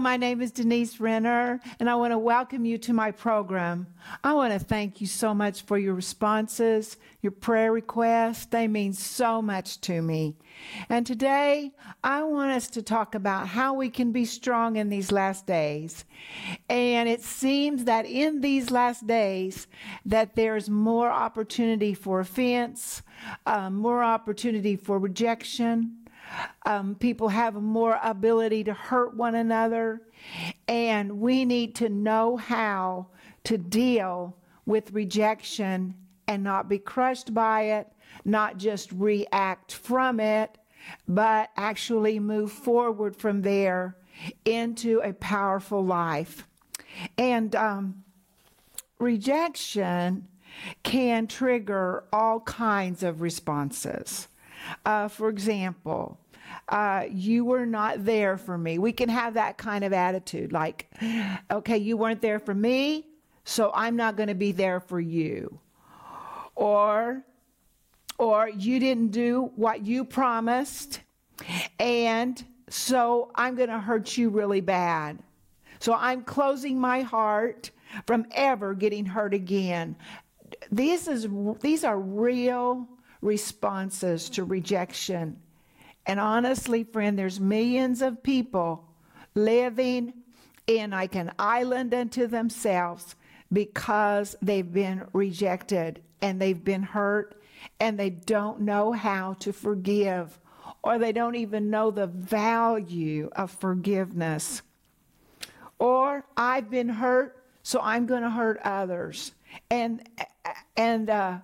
My 0.00 0.16
name 0.16 0.40
is 0.40 0.52
Denise 0.52 1.00
Renner, 1.00 1.60
and 1.80 1.90
I 1.90 1.96
want 1.96 2.12
to 2.12 2.18
welcome 2.18 2.64
you 2.64 2.78
to 2.78 2.92
my 2.92 3.10
program. 3.10 3.88
I 4.22 4.32
want 4.32 4.52
to 4.52 4.60
thank 4.60 5.00
you 5.00 5.08
so 5.08 5.34
much 5.34 5.62
for 5.62 5.76
your 5.76 5.94
responses, 5.94 6.96
your 7.20 7.32
prayer 7.32 7.72
requests. 7.72 8.46
They 8.46 8.68
mean 8.68 8.92
so 8.92 9.42
much 9.42 9.80
to 9.82 10.00
me. 10.00 10.36
And 10.88 11.04
today, 11.04 11.72
I 12.04 12.22
want 12.22 12.52
us 12.52 12.68
to 12.70 12.82
talk 12.82 13.16
about 13.16 13.48
how 13.48 13.74
we 13.74 13.90
can 13.90 14.12
be 14.12 14.24
strong 14.24 14.76
in 14.76 14.88
these 14.88 15.10
last 15.10 15.46
days. 15.46 16.04
And 16.68 17.08
it 17.08 17.22
seems 17.22 17.84
that 17.84 18.06
in 18.06 18.40
these 18.40 18.70
last 18.70 19.04
days, 19.04 19.66
that 20.06 20.36
there's 20.36 20.70
more 20.70 21.10
opportunity 21.10 21.92
for 21.92 22.20
offense, 22.20 23.02
uh, 23.46 23.68
more 23.68 24.04
opportunity 24.04 24.76
for 24.76 24.98
rejection, 25.00 26.07
um, 26.66 26.94
people 26.94 27.28
have 27.28 27.54
more 27.54 27.98
ability 28.02 28.64
to 28.64 28.74
hurt 28.74 29.16
one 29.16 29.34
another, 29.34 30.02
and 30.66 31.20
we 31.20 31.44
need 31.44 31.74
to 31.76 31.88
know 31.88 32.36
how 32.36 33.08
to 33.44 33.58
deal 33.58 34.36
with 34.66 34.92
rejection 34.92 35.94
and 36.26 36.42
not 36.42 36.68
be 36.68 36.78
crushed 36.78 37.32
by 37.32 37.62
it, 37.62 37.88
not 38.24 38.58
just 38.58 38.92
react 38.92 39.72
from 39.72 40.20
it, 40.20 40.58
but 41.06 41.50
actually 41.56 42.20
move 42.20 42.52
forward 42.52 43.16
from 43.16 43.42
there 43.42 43.96
into 44.44 45.00
a 45.00 45.12
powerful 45.12 45.84
life. 45.84 46.46
And 47.16 47.54
um, 47.54 48.04
rejection 48.98 50.28
can 50.82 51.26
trigger 51.26 52.04
all 52.12 52.40
kinds 52.40 53.02
of 53.02 53.20
responses. 53.20 54.28
Uh, 54.84 55.08
for 55.08 55.28
example, 55.28 56.18
uh, 56.68 57.04
you 57.10 57.44
were 57.44 57.66
not 57.66 58.04
there 58.04 58.36
for 58.36 58.58
me. 58.58 58.78
We 58.78 58.92
can 58.92 59.08
have 59.08 59.34
that 59.34 59.58
kind 59.58 59.84
of 59.84 59.92
attitude 59.92 60.52
like, 60.52 60.90
okay, 61.50 61.78
you 61.78 61.96
weren't 61.96 62.20
there 62.20 62.38
for 62.38 62.54
me, 62.54 63.06
so 63.44 63.70
I'm 63.74 63.96
not 63.96 64.16
going 64.16 64.28
to 64.28 64.34
be 64.34 64.52
there 64.52 64.80
for 64.80 65.00
you. 65.00 65.58
Or, 66.54 67.22
or 68.18 68.48
you 68.48 68.80
didn't 68.80 69.12
do 69.12 69.52
what 69.56 69.86
you 69.86 70.04
promised, 70.04 71.00
and 71.78 72.44
so 72.68 73.30
I'm 73.34 73.54
going 73.54 73.68
to 73.68 73.78
hurt 73.78 74.16
you 74.16 74.28
really 74.28 74.60
bad. 74.60 75.18
So 75.80 75.94
I'm 75.94 76.22
closing 76.22 76.80
my 76.80 77.02
heart 77.02 77.70
from 78.06 78.26
ever 78.32 78.74
getting 78.74 79.06
hurt 79.06 79.32
again. 79.32 79.96
These, 80.70 81.08
is, 81.08 81.28
these 81.60 81.84
are 81.84 81.98
real 81.98 82.88
responses 83.20 84.30
to 84.30 84.44
rejection. 84.44 85.38
And 86.06 86.18
honestly, 86.18 86.84
friend, 86.84 87.18
there's 87.18 87.40
millions 87.40 88.02
of 88.02 88.22
people 88.22 88.88
living 89.34 90.12
in 90.66 90.90
like 90.90 91.14
an 91.14 91.32
island 91.38 91.94
unto 91.94 92.26
themselves 92.26 93.14
because 93.52 94.36
they've 94.42 94.72
been 94.72 95.06
rejected 95.12 96.02
and 96.20 96.40
they've 96.40 96.62
been 96.62 96.82
hurt 96.82 97.40
and 97.80 97.98
they 97.98 98.10
don't 98.10 98.60
know 98.60 98.92
how 98.92 99.34
to 99.34 99.52
forgive 99.52 100.38
or 100.82 100.98
they 100.98 101.12
don't 101.12 101.34
even 101.34 101.70
know 101.70 101.90
the 101.90 102.06
value 102.06 103.28
of 103.34 103.50
forgiveness. 103.50 104.62
Or 105.78 106.24
I've 106.36 106.70
been 106.70 106.88
hurt, 106.88 107.44
so 107.62 107.80
I'm 107.80 108.06
going 108.06 108.22
to 108.22 108.30
hurt 108.30 108.58
others. 108.64 109.32
And 109.70 110.08
and 110.76 111.10
uh, 111.10 111.38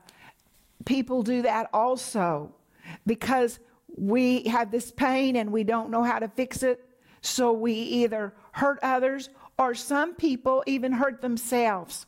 people 0.84 1.22
do 1.22 1.42
that 1.42 1.68
also 1.72 2.54
because 3.06 3.58
we 3.96 4.44
have 4.44 4.70
this 4.70 4.90
pain 4.90 5.36
and 5.36 5.52
we 5.52 5.64
don't 5.64 5.90
know 5.90 6.02
how 6.02 6.18
to 6.18 6.28
fix 6.28 6.62
it. 6.62 6.84
So 7.20 7.52
we 7.52 7.72
either 7.72 8.34
hurt 8.52 8.78
others 8.82 9.30
or 9.58 9.74
some 9.74 10.14
people 10.14 10.62
even 10.66 10.92
hurt 10.92 11.20
themselves. 11.20 12.06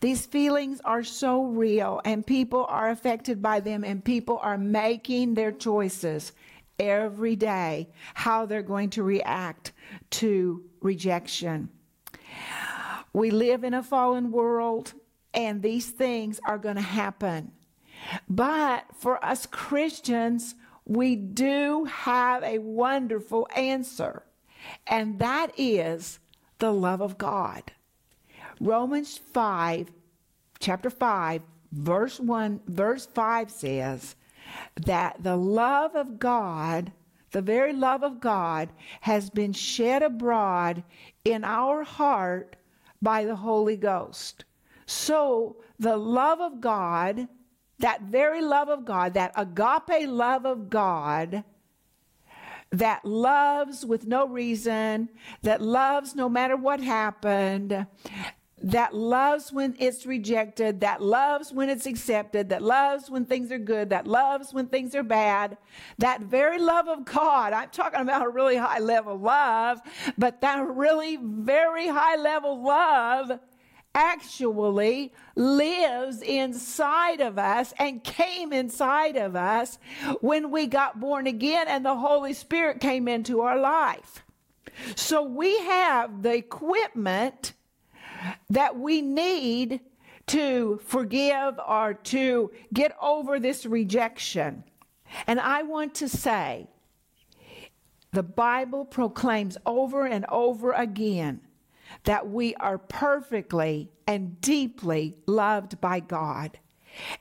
These 0.00 0.26
feelings 0.26 0.80
are 0.84 1.04
so 1.04 1.44
real 1.44 2.00
and 2.04 2.26
people 2.26 2.66
are 2.68 2.90
affected 2.90 3.42
by 3.42 3.60
them 3.60 3.84
and 3.84 4.04
people 4.04 4.38
are 4.42 4.58
making 4.58 5.34
their 5.34 5.52
choices 5.52 6.32
every 6.78 7.36
day 7.36 7.88
how 8.14 8.46
they're 8.46 8.62
going 8.62 8.90
to 8.90 9.02
react 9.02 9.72
to 10.10 10.62
rejection. 10.80 11.68
We 13.12 13.30
live 13.30 13.64
in 13.64 13.74
a 13.74 13.82
fallen 13.82 14.30
world 14.30 14.92
and 15.36 15.62
these 15.62 15.90
things 15.90 16.40
are 16.46 16.58
going 16.58 16.76
to 16.76 16.82
happen. 16.82 17.52
But 18.28 18.86
for 18.98 19.22
us 19.24 19.46
Christians, 19.46 20.54
we 20.86 21.14
do 21.14 21.84
have 21.84 22.42
a 22.42 22.58
wonderful 22.58 23.46
answer, 23.54 24.22
and 24.86 25.18
that 25.18 25.52
is 25.56 26.18
the 26.58 26.72
love 26.72 27.02
of 27.02 27.18
God. 27.18 27.72
Romans 28.60 29.18
5, 29.18 29.92
chapter 30.58 30.88
5, 30.88 31.42
verse 31.72 32.18
1, 32.18 32.60
verse 32.66 33.06
5 33.06 33.50
says 33.50 34.16
that 34.76 35.22
the 35.22 35.36
love 35.36 35.94
of 35.94 36.18
God, 36.18 36.92
the 37.32 37.42
very 37.42 37.72
love 37.72 38.02
of 38.02 38.20
God, 38.20 38.70
has 39.02 39.28
been 39.28 39.52
shed 39.52 40.02
abroad 40.02 40.82
in 41.24 41.44
our 41.44 41.82
heart 41.82 42.56
by 43.02 43.24
the 43.24 43.36
Holy 43.36 43.76
Ghost. 43.76 44.44
So 44.86 45.56
the 45.78 45.96
love 45.96 46.40
of 46.40 46.60
God, 46.60 47.28
that 47.80 48.02
very 48.02 48.40
love 48.40 48.68
of 48.68 48.84
God, 48.84 49.14
that 49.14 49.32
agape 49.36 50.08
love 50.08 50.46
of 50.46 50.70
God, 50.70 51.44
that 52.70 53.04
loves 53.04 53.84
with 53.84 54.06
no 54.06 54.26
reason, 54.26 55.08
that 55.42 55.60
loves 55.60 56.14
no 56.14 56.28
matter 56.28 56.56
what 56.56 56.80
happened, 56.80 57.86
that 58.62 58.94
loves 58.94 59.52
when 59.52 59.76
it's 59.78 60.06
rejected, 60.06 60.80
that 60.80 61.02
loves 61.02 61.52
when 61.52 61.68
it's 61.68 61.86
accepted, 61.86 62.48
that 62.48 62.62
loves 62.62 63.10
when 63.10 63.24
things 63.24 63.52
are 63.52 63.58
good, 63.58 63.90
that 63.90 64.06
loves 64.06 64.54
when 64.54 64.66
things 64.66 64.94
are 64.94 65.02
bad. 65.02 65.58
That 65.98 66.22
very 66.22 66.58
love 66.58 66.88
of 66.88 67.04
God, 67.04 67.52
I'm 67.52 67.68
talking 67.68 68.00
about 68.00 68.24
a 68.24 68.28
really 68.28 68.56
high 68.56 68.78
level 68.78 69.18
love, 69.18 69.80
but 70.16 70.40
that 70.40 70.66
really 70.66 71.18
very 71.20 71.88
high 71.88 72.16
level 72.16 72.62
love 72.62 73.38
actually 73.96 75.10
lives 75.34 76.20
inside 76.20 77.22
of 77.22 77.38
us 77.38 77.72
and 77.78 78.04
came 78.04 78.52
inside 78.52 79.16
of 79.16 79.34
us 79.34 79.78
when 80.20 80.50
we 80.50 80.66
got 80.66 81.00
born 81.00 81.26
again 81.26 81.66
and 81.66 81.84
the 81.84 81.96
Holy 81.96 82.34
Spirit 82.34 82.78
came 82.78 83.08
into 83.08 83.40
our 83.40 83.58
life. 83.58 84.22
So 84.94 85.22
we 85.22 85.58
have 85.60 86.22
the 86.22 86.34
equipment 86.34 87.54
that 88.50 88.78
we 88.78 89.00
need 89.00 89.80
to 90.26 90.78
forgive 90.84 91.58
or 91.66 91.94
to 91.94 92.50
get 92.74 92.94
over 93.00 93.40
this 93.40 93.64
rejection. 93.64 94.62
And 95.26 95.40
I 95.40 95.62
want 95.62 95.94
to 95.96 96.08
say, 96.08 96.66
the 98.12 98.22
Bible 98.22 98.84
proclaims 98.84 99.56
over 99.64 100.04
and 100.04 100.26
over 100.28 100.72
again 100.72 101.40
that 102.06 102.28
we 102.28 102.54
are 102.56 102.78
perfectly 102.78 103.90
and 104.06 104.40
deeply 104.40 105.16
loved 105.26 105.80
by 105.80 106.00
God. 106.00 106.58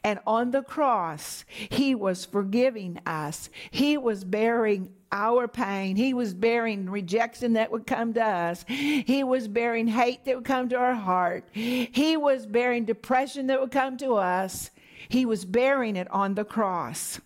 And 0.04 0.20
on 0.26 0.52
the 0.52 0.62
cross, 0.62 1.44
He 1.50 1.94
was 1.96 2.24
forgiving 2.24 3.00
us. 3.06 3.50
He 3.72 3.98
was 3.98 4.24
bearing 4.24 4.94
our 5.12 5.48
pain. 5.48 5.96
He 5.96 6.14
was 6.14 6.34
bearing 6.34 6.90
rejection 6.90 7.54
that 7.54 7.72
would 7.72 7.86
come 7.86 8.14
to 8.14 8.24
us. 8.24 8.64
He 8.68 9.24
was 9.24 9.48
bearing 9.48 9.88
hate 9.88 10.26
that 10.26 10.36
would 10.36 10.46
come 10.46 10.70
to 10.70 10.78
our 10.78 10.96
heart. 10.96 11.46
He 11.52 12.16
was 12.16 12.46
bearing 12.46 12.86
depression 12.86 13.48
that 13.48 13.60
would 13.60 13.72
come 13.72 13.98
to 13.98 14.14
us. 14.14 14.72
He 15.10 15.26
was 15.26 15.46
bearing 15.46 15.96
it 15.96 16.10
on 16.12 16.36
the 16.36 16.46
cross. 16.46 17.20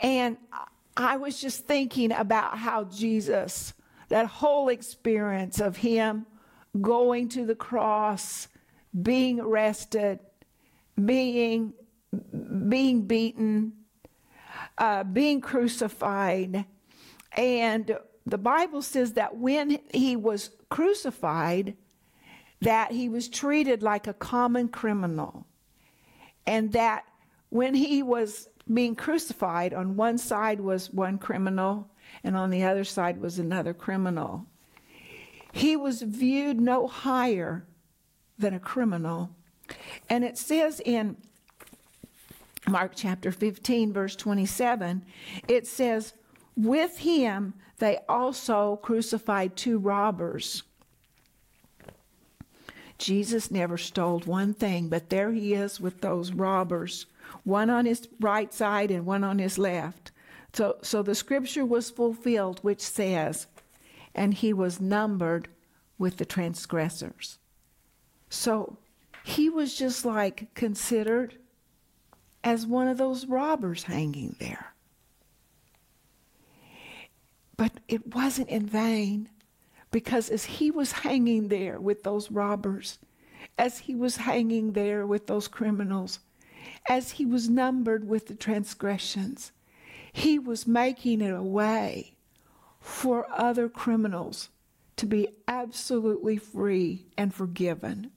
And 0.00 0.36
I 0.96 1.16
was 1.16 1.40
just 1.40 1.66
thinking 1.66 2.12
about 2.12 2.58
how 2.58 2.84
Jesus, 2.84 3.72
that 4.08 4.26
whole 4.26 4.68
experience 4.68 5.60
of 5.60 5.78
Him 5.78 6.26
going 6.80 7.28
to 7.30 7.44
the 7.44 7.54
cross, 7.54 8.48
being 9.02 9.40
arrested, 9.40 10.20
being 11.02 11.72
being 12.68 13.02
beaten, 13.02 13.72
uh, 14.78 15.04
being 15.04 15.40
crucified, 15.40 16.64
and 17.36 17.96
the 18.26 18.38
Bible 18.38 18.82
says 18.82 19.12
that 19.12 19.36
when 19.36 19.78
he 19.94 20.16
was 20.16 20.50
crucified, 20.68 21.76
that 22.60 22.90
he 22.92 23.08
was 23.08 23.28
treated 23.28 23.82
like 23.82 24.06
a 24.06 24.12
common 24.12 24.68
criminal, 24.68 25.46
and 26.46 26.72
that 26.72 27.04
when 27.50 27.74
he 27.74 28.02
was 28.02 28.48
being 28.72 28.94
crucified, 28.94 29.72
on 29.72 29.96
one 29.96 30.18
side 30.18 30.60
was 30.60 30.90
one 30.90 31.18
criminal, 31.18 31.88
and 32.24 32.36
on 32.36 32.50
the 32.50 32.64
other 32.64 32.84
side 32.84 33.20
was 33.20 33.38
another 33.38 33.74
criminal. 33.74 34.46
He 35.52 35.76
was 35.76 36.02
viewed 36.02 36.60
no 36.60 36.86
higher 36.86 37.66
than 38.38 38.54
a 38.54 38.60
criminal. 38.60 39.30
And 40.08 40.24
it 40.24 40.38
says 40.38 40.80
in 40.84 41.16
Mark 42.68 42.92
chapter 42.94 43.32
15, 43.32 43.92
verse 43.92 44.16
27, 44.16 45.04
it 45.48 45.66
says, 45.66 46.14
with 46.56 46.98
him 46.98 47.54
they 47.78 47.98
also 48.08 48.76
crucified 48.82 49.56
two 49.56 49.78
robbers. 49.78 50.62
Jesus 52.98 53.50
never 53.50 53.78
stole 53.78 54.20
one 54.20 54.52
thing, 54.52 54.88
but 54.88 55.08
there 55.08 55.32
he 55.32 55.54
is 55.54 55.80
with 55.80 56.02
those 56.02 56.32
robbers, 56.32 57.06
one 57.44 57.70
on 57.70 57.86
his 57.86 58.06
right 58.20 58.52
side 58.52 58.90
and 58.90 59.06
one 59.06 59.24
on 59.24 59.38
his 59.38 59.56
left. 59.56 60.12
So, 60.52 60.76
so 60.82 61.02
the 61.02 61.14
scripture 61.14 61.64
was 61.64 61.90
fulfilled, 61.90 62.58
which 62.60 62.82
says, 62.82 63.46
and 64.14 64.34
he 64.34 64.52
was 64.52 64.80
numbered 64.80 65.48
with 65.98 66.16
the 66.16 66.24
transgressors. 66.24 67.38
So 68.28 68.78
he 69.24 69.50
was 69.50 69.76
just 69.76 70.04
like 70.04 70.52
considered 70.54 71.36
as 72.42 72.66
one 72.66 72.88
of 72.88 72.98
those 72.98 73.26
robbers 73.26 73.84
hanging 73.84 74.36
there. 74.38 74.72
But 77.56 77.72
it 77.88 78.14
wasn't 78.14 78.48
in 78.48 78.66
vain 78.66 79.28
because 79.90 80.30
as 80.30 80.44
he 80.44 80.70
was 80.70 80.92
hanging 80.92 81.48
there 81.48 81.78
with 81.78 82.02
those 82.02 82.30
robbers, 82.30 82.98
as 83.58 83.80
he 83.80 83.94
was 83.94 84.16
hanging 84.16 84.72
there 84.72 85.06
with 85.06 85.26
those 85.26 85.48
criminals, 85.48 86.20
as 86.88 87.12
he 87.12 87.26
was 87.26 87.50
numbered 87.50 88.08
with 88.08 88.28
the 88.28 88.34
transgressions, 88.34 89.52
he 90.12 90.38
was 90.38 90.66
making 90.66 91.20
it 91.20 91.34
a 91.34 91.42
way 91.42 92.14
for 92.80 93.26
other 93.30 93.68
criminals 93.68 94.48
to 94.96 95.06
be 95.06 95.28
absolutely 95.46 96.36
free 96.36 97.06
and 97.16 97.32
forgiven. 97.32 98.10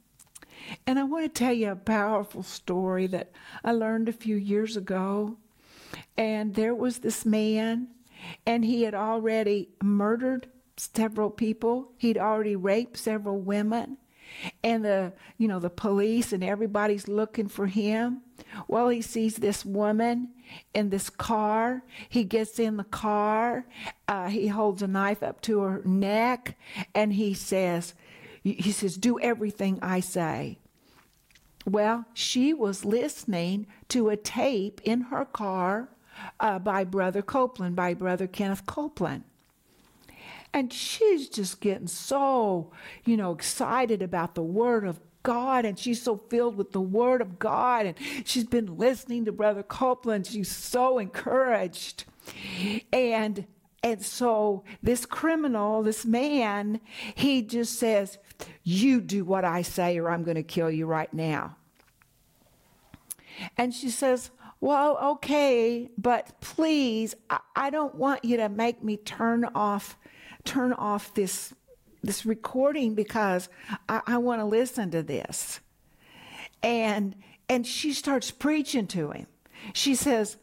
And 0.86 1.00
I 1.00 1.04
want 1.04 1.24
to 1.26 1.30
tell 1.30 1.54
you 1.54 1.72
a 1.72 1.76
powerful 1.76 2.44
story 2.44 3.08
that 3.08 3.32
I 3.64 3.72
learned 3.72 4.10
a 4.10 4.14
few 4.14 4.36
years 4.36 4.78
ago. 4.78 5.38
And 6.18 6.56
there 6.56 6.76
was 6.76 7.00
this 7.00 7.26
man, 7.26 7.90
and 8.46 8.64
he 8.64 8.84
had 8.84 8.96
already 8.96 9.70
murdered 9.82 10.48
several 10.78 11.30
people, 11.30 11.92
he'd 11.98 12.18
already 12.18 12.56
raped 12.56 12.98
several 12.98 13.40
women. 13.40 13.98
And 14.64 14.84
the, 14.84 15.14
you 15.38 15.48
know, 15.48 15.60
the 15.60 15.70
police 15.70 16.34
and 16.34 16.44
everybody's 16.44 17.08
looking 17.08 17.48
for 17.48 17.68
him. 17.68 18.22
Well, 18.68 18.90
he 18.90 19.02
sees 19.02 19.38
this 19.38 19.66
woman 19.66 20.30
in 20.74 20.90
this 20.90 21.10
car. 21.10 21.84
He 22.10 22.24
gets 22.24 22.60
in 22.60 22.78
the 22.78 22.84
car. 22.84 23.66
Uh, 24.08 24.30
he 24.30 24.48
holds 24.48 24.82
a 24.82 24.88
knife 24.88 25.24
up 25.24 25.42
to 25.42 25.62
her 25.62 25.82
neck, 25.86 26.58
and 26.94 27.14
he 27.14 27.34
says, 27.34 27.94
"He 28.44 28.72
says, 28.72 28.98
do 28.98 29.20
everything 29.20 29.80
I 29.82 30.02
say." 30.02 30.60
Well, 31.66 32.06
she 32.14 32.54
was 32.54 32.84
listening 32.84 33.68
to 33.90 34.10
a 34.10 34.18
tape 34.18 34.82
in 34.84 35.02
her 35.02 35.26
car 35.26 35.90
uh, 36.40 36.60
by 36.60 36.84
Brother 36.84 37.22
Copeland, 37.22 37.76
by 37.76 37.94
Brother 37.94 38.28
Kenneth 38.28 38.66
Copeland. 38.66 39.24
And 40.54 40.72
she's 40.72 41.30
just 41.30 41.62
getting 41.62 41.88
so, 41.88 42.72
you 43.06 43.18
know, 43.18 43.32
excited 43.32 44.02
about 44.02 44.36
the 44.36 44.44
Word 44.44 44.86
of 44.86 45.00
God 45.24 45.66
and 45.66 45.80
she's 45.80 46.02
so 46.02 46.18
filled 46.30 46.58
with 46.58 46.74
the 46.74 46.82
Word 46.82 47.22
of 47.22 47.40
God 47.40 47.86
and 47.86 47.98
she's 48.26 48.44
been 48.44 48.78
listening 48.78 49.26
to 49.26 49.32
Brother 49.32 49.64
Copeland. 49.64 50.28
She's 50.28 50.52
so 50.52 51.00
encouraged. 51.00 52.04
And 52.92 53.48
and 53.84 54.02
so 54.02 54.64
this 54.82 55.06
criminal, 55.06 55.84
this 55.84 56.06
man, 56.06 56.80
he 57.16 57.42
just 57.42 57.78
says, 57.78 58.18
You 58.64 59.02
do 59.02 59.26
what 59.26 59.44
I 59.44 59.62
say, 59.62 59.98
or 59.98 60.10
I'm 60.10 60.24
going 60.24 60.36
to 60.36 60.44
kill 60.44 60.72
you 60.72 60.86
right 60.86 61.14
now. 61.14 61.58
And 63.58 63.74
she 63.74 63.90
says, 63.90 64.32
Well, 64.62 64.98
okay, 65.16 65.90
but 65.98 66.40
please, 66.40 67.14
I, 67.30 67.40
I 67.58 67.70
don't 67.72 67.96
want 67.96 68.24
you 68.24 68.38
to 68.38 68.48
make 68.48 68.82
me 68.82 68.96
turn 68.96 69.44
off 69.54 69.98
turn 70.46 70.74
off 70.74 71.14
this 71.14 71.54
this 72.04 72.26
recording 72.26 72.96
because 72.96 73.50
I, 73.88 74.02
I 74.06 74.18
want 74.18 74.42
to 74.42 74.46
listen 74.46 74.92
to 74.92 75.02
this. 75.02 75.60
And 76.62 77.16
and 77.50 77.66
she 77.66 77.94
starts 77.94 78.32
preaching 78.32 78.88
to 78.88 79.12
him. 79.12 79.28
She 79.74 79.96
says, 79.96 80.38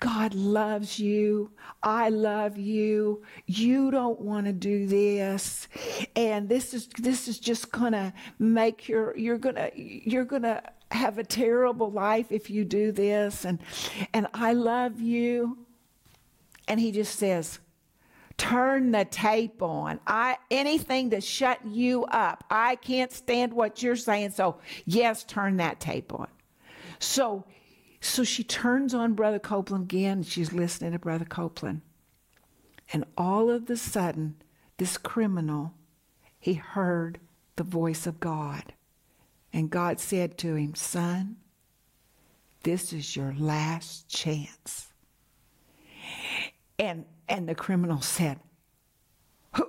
God 0.00 0.34
loves 0.34 0.98
you. 0.98 1.50
I 1.82 2.08
love 2.08 2.56
you. 2.56 3.22
You 3.46 3.90
don't 3.90 4.20
want 4.20 4.46
to 4.46 4.52
do 4.52 4.86
this. 4.86 5.66
And 6.14 6.48
this 6.48 6.72
is 6.74 6.88
this 6.98 7.26
is 7.26 7.38
just 7.38 7.72
going 7.72 7.92
to 7.92 8.12
make 8.38 8.88
your 8.88 9.16
you're 9.16 9.38
going 9.38 9.56
to 9.56 9.70
you're 9.74 10.24
going 10.24 10.42
to 10.42 10.62
have 10.90 11.18
a 11.18 11.24
terrible 11.24 11.90
life 11.90 12.32
if 12.32 12.48
you 12.48 12.64
do 12.64 12.92
this 12.92 13.44
and 13.44 13.58
and 14.14 14.28
I 14.34 14.52
love 14.52 15.00
you. 15.00 15.58
And 16.68 16.78
he 16.78 16.92
just 16.92 17.18
says, 17.18 17.58
turn 18.38 18.92
the 18.92 19.04
tape 19.04 19.62
on. 19.62 20.00
I 20.06 20.38
anything 20.50 21.10
to 21.10 21.20
shut 21.20 21.58
you 21.66 22.04
up. 22.04 22.44
I 22.48 22.76
can't 22.76 23.12
stand 23.12 23.52
what 23.52 23.82
you're 23.82 23.96
saying. 23.96 24.30
So 24.30 24.58
yes, 24.86 25.24
turn 25.24 25.58
that 25.58 25.80
tape 25.80 26.14
on. 26.14 26.28
So 26.98 27.44
so 28.00 28.24
she 28.24 28.44
turns 28.44 28.94
on 28.94 29.14
Brother 29.14 29.38
Copeland 29.40 29.84
again. 29.84 30.22
She's 30.22 30.52
listening 30.52 30.92
to 30.92 30.98
Brother 30.98 31.24
Copeland. 31.24 31.82
And 32.92 33.04
all 33.16 33.50
of 33.50 33.68
a 33.68 33.76
sudden, 33.76 34.36
this 34.78 34.96
criminal, 34.96 35.74
he 36.38 36.54
heard 36.54 37.18
the 37.56 37.64
voice 37.64 38.06
of 38.06 38.20
God. 38.20 38.72
And 39.52 39.68
God 39.68 39.98
said 39.98 40.38
to 40.38 40.54
him, 40.54 40.74
Son, 40.74 41.36
this 42.62 42.92
is 42.92 43.16
your 43.16 43.34
last 43.36 44.08
chance. 44.08 44.92
And 46.78 47.04
and 47.28 47.48
the 47.48 47.54
criminal 47.54 48.00
said, 48.00 48.38
Who, 49.54 49.68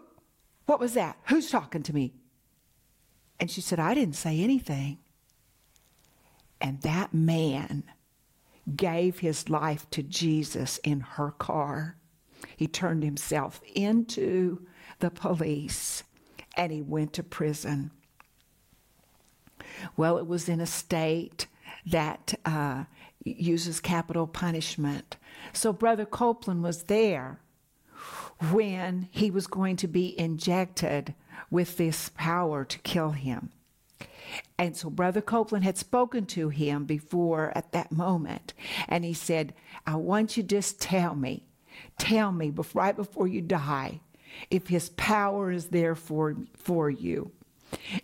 What 0.65 0.79
was 0.79 0.93
that? 0.93 1.17
Who's 1.27 1.49
talking 1.49 1.83
to 1.83 1.93
me? 1.93 2.13
And 3.39 3.49
she 3.49 3.61
said, 3.61 3.79
I 3.79 3.93
didn't 3.93 4.15
say 4.15 4.39
anything. 4.39 4.99
And 6.61 6.81
that 6.81 7.13
man 7.13 7.83
gave 8.75 9.19
his 9.19 9.49
life 9.49 9.89
to 9.91 10.03
Jesus 10.03 10.77
in 10.79 10.99
her 10.99 11.31
car. 11.31 11.95
He 12.55 12.67
turned 12.67 13.03
himself 13.03 13.61
into 13.73 14.65
the 14.99 15.09
police 15.09 16.03
and 16.55 16.71
he 16.71 16.81
went 16.81 17.13
to 17.13 17.23
prison. 17.23 17.91
Well, 19.95 20.17
it 20.17 20.27
was 20.27 20.49
in 20.49 20.59
a 20.59 20.65
state 20.65 21.47
that 21.85 22.33
uh, 22.45 22.85
uses 23.23 23.79
capital 23.79 24.27
punishment. 24.27 25.17
So 25.53 25.73
Brother 25.73 26.05
Copeland 26.05 26.63
was 26.63 26.83
there 26.83 27.39
when 28.51 29.09
he 29.11 29.29
was 29.29 29.47
going 29.47 29.75
to 29.77 29.87
be 29.87 30.17
injected 30.17 31.13
with 31.51 31.77
this 31.77 32.09
power 32.09 32.63
to 32.65 32.79
kill 32.79 33.11
him. 33.11 33.51
And 34.57 34.75
so 34.75 34.89
Brother 34.89 35.21
Copeland 35.21 35.63
had 35.63 35.77
spoken 35.77 36.25
to 36.27 36.49
him 36.49 36.85
before 36.85 37.51
at 37.55 37.71
that 37.71 37.91
moment. 37.91 38.53
And 38.87 39.03
he 39.03 39.13
said, 39.13 39.53
I 39.85 39.95
want 39.95 40.37
you 40.37 40.43
just 40.43 40.79
tell 40.79 41.15
me, 41.15 41.45
tell 41.97 42.31
me 42.31 42.51
before, 42.51 42.81
right 42.81 42.95
before 42.95 43.27
you 43.27 43.41
die, 43.41 44.01
if 44.51 44.67
his 44.67 44.89
power 44.89 45.51
is 45.51 45.69
there 45.69 45.95
for, 45.95 46.35
for 46.55 46.89
you. 46.89 47.31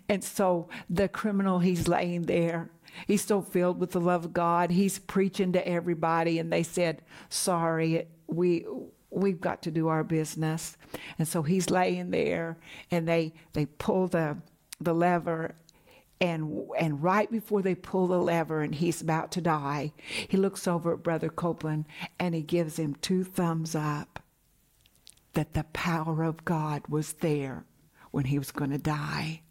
And 0.10 0.24
so 0.24 0.70
the 0.90 1.08
criminal, 1.08 1.60
he's 1.60 1.88
laying 1.88 2.24
there. 2.24 2.70
He's 3.08 3.24
so 3.24 3.42
filled 3.42 3.80
with 3.80 3.92
the 3.92 4.02
love 4.02 4.26
of 4.26 4.34
God. 4.34 4.72
He's 4.72 5.00
preaching 5.00 5.52
to 5.54 5.68
everybody. 5.68 6.40
And 6.40 6.52
they 6.52 6.64
said, 6.64 7.02
Sorry, 7.30 8.08
we 8.28 8.66
we've 9.10 9.42
got 9.42 9.62
to 9.64 9.72
do 9.72 9.88
our 9.88 10.04
business. 10.04 10.78
And 11.18 11.28
so 11.28 11.42
he's 11.42 11.70
laying 11.70 12.12
there 12.12 12.58
and 12.92 13.08
they 13.08 13.34
they 13.54 13.66
pull 13.66 14.08
the 14.08 14.38
the 14.80 14.94
lever 14.94 15.56
and 16.22 16.70
and 16.78 17.04
right 17.04 17.30
before 17.30 17.62
they 17.62 17.76
pull 17.76 18.08
the 18.08 18.20
lever 18.20 18.62
and 18.62 18.76
he's 18.76 19.02
about 19.02 19.32
to 19.32 19.42
die, 19.42 19.94
he 20.28 20.38
looks 20.38 20.68
over 20.68 20.94
at 20.94 21.04
Brother 21.04 21.30
Copeland 21.30 21.86
and 22.20 22.34
he 22.34 22.42
gives 22.42 22.78
him 22.78 22.96
two 22.96 23.24
thumbs 23.24 23.76
up 23.76 24.20
that 25.34 25.54
the 25.54 25.66
power 25.66 26.24
of 26.24 26.46
God 26.46 26.84
was 26.88 27.14
there 27.14 27.66
when 28.12 28.26
he 28.26 28.40
was 28.40 28.52
going 28.52 28.72
to 28.72 28.78
die. 28.78 29.42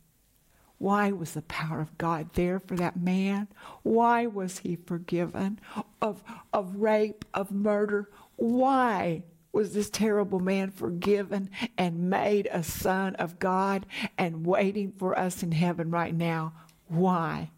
Why 0.78 1.12
was 1.12 1.32
the 1.32 1.42
power 1.42 1.80
of 1.80 1.96
God 1.98 2.30
there 2.34 2.58
for 2.58 2.76
that 2.76 2.96
man? 2.96 3.48
Why 3.82 4.26
was 4.26 4.58
he 4.58 4.76
forgiven 4.76 5.60
of, 6.02 6.22
of 6.52 6.76
rape, 6.76 7.24
of 7.32 7.52
murder? 7.52 8.10
Why 8.36 9.22
was 9.54 9.72
this 9.72 9.88
terrible 9.88 10.40
man 10.40 10.70
forgiven 10.72 11.48
and 11.78 12.10
made 12.10 12.48
a 12.50 12.62
son 12.62 13.14
of 13.14 13.38
God 13.38 13.86
and 14.18 14.44
waiting 14.44 14.92
for 14.92 15.16
us 15.16 15.42
in 15.44 15.52
heaven 15.52 15.90
right 15.90 16.14
now. 16.14 16.52
Why? 16.88 17.50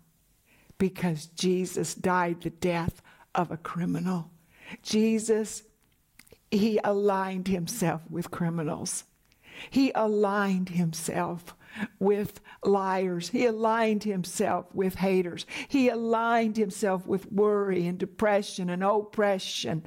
Because 0.76 1.26
Jesus 1.26 1.94
died 1.94 2.42
the 2.42 2.50
death 2.50 3.00
of 3.34 3.50
a 3.50 3.56
criminal. 3.56 4.30
Jesus, 4.82 5.62
he 6.50 6.78
aligned 6.84 7.48
himself 7.48 8.02
with 8.10 8.30
criminals. 8.30 9.04
He 9.70 9.90
aligned 9.94 10.68
himself 10.70 11.56
with 11.98 12.40
liars. 12.64 13.28
He 13.30 13.46
aligned 13.46 14.04
himself 14.04 14.66
with 14.74 14.96
haters. 14.96 15.46
He 15.68 15.88
aligned 15.88 16.56
himself 16.56 17.06
with 17.06 17.30
worry 17.30 17.86
and 17.86 17.98
depression 17.98 18.70
and 18.70 18.82
oppression. 18.82 19.84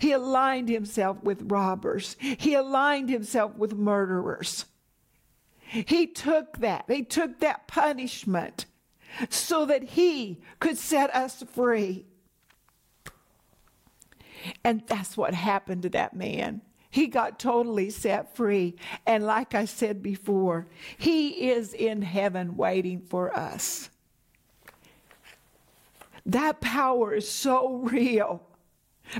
He 0.00 0.12
aligned 0.12 0.68
himself 0.68 1.22
with 1.22 1.50
robbers. 1.50 2.16
He 2.20 2.54
aligned 2.54 3.08
himself 3.08 3.56
with 3.56 3.74
murderers. 3.74 4.66
He 5.60 6.06
took 6.06 6.58
that. 6.58 6.84
He 6.88 7.04
took 7.04 7.40
that 7.40 7.68
punishment 7.68 8.66
so 9.28 9.66
that 9.66 9.82
he 9.82 10.40
could 10.60 10.78
set 10.78 11.14
us 11.14 11.42
free. 11.52 12.06
And 14.64 14.82
that's 14.86 15.16
what 15.16 15.34
happened 15.34 15.82
to 15.82 15.88
that 15.90 16.14
man. 16.14 16.62
He 16.98 17.06
got 17.06 17.38
totally 17.38 17.90
set 17.90 18.34
free. 18.34 18.74
And 19.06 19.24
like 19.24 19.54
I 19.54 19.66
said 19.66 20.02
before, 20.02 20.66
he 20.96 21.48
is 21.48 21.72
in 21.72 22.02
heaven 22.02 22.56
waiting 22.56 23.02
for 23.02 23.32
us. 23.38 23.88
That 26.26 26.60
power 26.60 27.14
is 27.14 27.30
so 27.30 27.74
real 27.84 28.42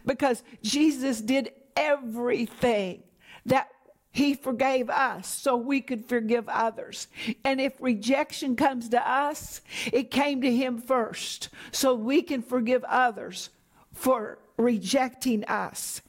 because 0.04 0.42
Jesus 0.60 1.20
did 1.20 1.52
everything 1.76 3.04
that 3.46 3.68
he 4.10 4.34
forgave 4.34 4.90
us 4.90 5.28
so 5.28 5.56
we 5.56 5.80
could 5.80 6.04
forgive 6.04 6.48
others. 6.48 7.06
And 7.44 7.60
if 7.60 7.74
rejection 7.78 8.56
comes 8.56 8.88
to 8.88 9.08
us, 9.08 9.60
it 9.92 10.10
came 10.10 10.42
to 10.42 10.52
him 10.52 10.78
first 10.78 11.48
so 11.70 11.94
we 11.94 12.22
can 12.22 12.42
forgive 12.42 12.82
others 12.82 13.50
for 13.92 14.40
rejecting 14.56 15.44
us. 15.44 16.02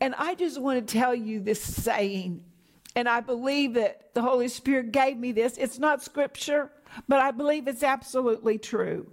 And 0.00 0.14
I 0.16 0.34
just 0.34 0.60
want 0.60 0.86
to 0.86 0.92
tell 0.92 1.14
you 1.14 1.40
this 1.40 1.62
saying, 1.62 2.44
and 2.94 3.08
I 3.08 3.20
believe 3.20 3.74
that 3.74 4.14
the 4.14 4.22
Holy 4.22 4.48
Spirit 4.48 4.92
gave 4.92 5.16
me 5.18 5.32
this. 5.32 5.56
It's 5.56 5.78
not 5.78 6.02
scripture, 6.02 6.70
but 7.08 7.20
I 7.20 7.30
believe 7.30 7.68
it's 7.68 7.82
absolutely 7.82 8.58
true. 8.58 9.10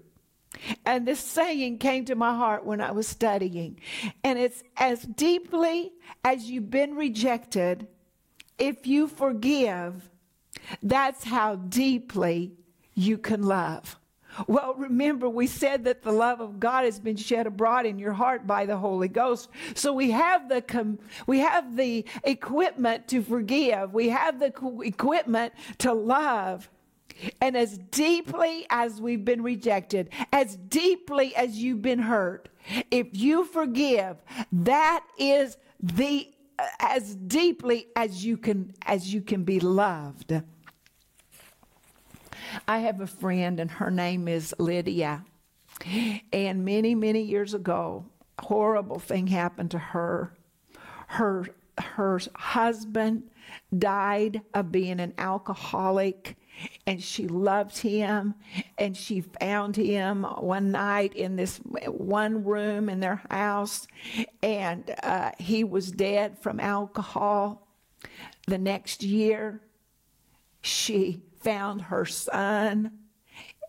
And 0.86 1.08
this 1.08 1.20
saying 1.20 1.78
came 1.78 2.06
to 2.06 2.16
my 2.16 2.36
heart 2.36 2.66
when 2.66 2.82
I 2.82 2.92
was 2.92 3.08
studying. 3.08 3.80
And 4.24 4.40
it's 4.40 4.64
as 4.78 5.04
deeply 5.04 5.92
as 6.24 6.50
you've 6.50 6.72
been 6.72 6.96
rejected, 6.96 7.88
if 8.58 8.88
you 8.88 9.08
forgive, 9.08 10.10
that's 10.84 11.24
how 11.24 11.56
deeply 11.56 12.54
you 12.96 13.18
can 13.18 13.44
love. 13.44 13.99
Well, 14.48 14.76
remember, 14.76 15.30
we 15.30 15.48
said 15.48 15.86
that 15.86 16.04
the 16.04 16.12
love 16.12 16.42
of 16.42 16.60
God 16.60 16.86
has 16.86 17.00
been 17.00 17.16
shed 17.16 17.48
abroad 17.48 17.86
in 17.86 18.00
your 18.00 18.14
heart 18.14 18.46
by 18.48 18.66
the 18.66 18.78
Holy 18.78 19.08
Ghost. 19.08 19.50
So 19.76 19.94
we 19.94 20.12
have 20.12 20.50
the 20.50 20.62
com- 20.62 21.00
we 21.28 21.40
have 21.40 21.76
the 21.76 22.06
equipment 22.24 23.08
to 23.10 23.22
forgive. 23.22 23.94
We 23.94 24.10
have 24.10 24.40
the 24.40 24.52
co- 24.52 24.82
equipment 24.82 25.54
to 25.80 25.94
love. 25.94 26.70
And 27.42 27.58
as 27.58 27.78
deeply 27.78 28.66
as 28.70 29.02
we've 29.02 29.26
been 29.26 29.42
rejected, 29.42 30.10
as 30.32 30.56
deeply 30.56 31.36
as 31.36 31.58
you've 31.58 31.82
been 31.82 32.00
hurt, 32.00 32.50
if 32.92 33.08
you 33.12 33.46
forgive, 33.46 34.18
that 34.52 35.04
is 35.18 35.58
the 35.82 36.30
as 36.80 37.16
deeply 37.16 37.88
as 37.96 38.26
you 38.26 38.38
can 38.38 38.74
as 38.86 39.14
you 39.14 39.22
can 39.22 39.44
be 39.44 39.60
loved. 39.60 40.34
I 42.68 42.80
have 42.80 43.02
a 43.02 43.08
friend, 43.08 43.60
and 43.60 43.72
her 43.72 43.92
name 43.92 44.28
is 44.28 44.54
Lydia. 44.58 45.26
And 46.34 46.66
many, 46.66 46.96
many 46.96 47.22
years 47.22 47.54
ago, 47.54 48.06
a 48.38 48.46
horrible 48.46 49.00
thing 49.00 49.28
happened 49.28 49.72
to 49.72 49.80
her. 49.80 50.34
Her 51.08 51.48
her 51.80 52.20
husband 52.36 53.30
died 53.78 54.42
of 54.54 54.72
being 54.72 55.00
an 55.00 55.14
alcoholic 55.18 56.36
and 56.86 57.02
she 57.02 57.28
loved 57.28 57.78
him 57.78 58.36
and 58.78 58.96
she 58.98 59.22
found 59.22 59.76
him 59.76 60.24
one 60.24 60.72
night 60.72 61.14
in 61.14 61.36
this 61.36 61.58
one 61.88 62.44
room 62.44 62.90
in 62.90 63.00
their 63.00 63.22
house 63.30 63.88
and 64.44 64.94
uh, 65.04 65.32
he 65.40 65.64
was 65.64 65.92
dead 65.92 66.38
from 66.38 66.60
alcohol 66.60 67.68
the 68.48 68.58
next 68.58 69.04
year 69.04 69.62
she 70.62 71.22
found 71.42 71.82
her 71.84 72.06
son 72.06 72.92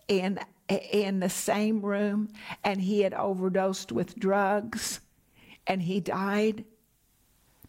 in 0.08 0.38
in 0.68 1.18
the 1.18 1.28
same 1.28 1.82
room 1.82 2.28
and 2.62 2.80
he 2.80 3.00
had 3.00 3.12
overdosed 3.12 3.90
with 3.90 4.16
drugs 4.16 5.00
and 5.66 5.82
he 5.82 6.00
died. 6.00 6.64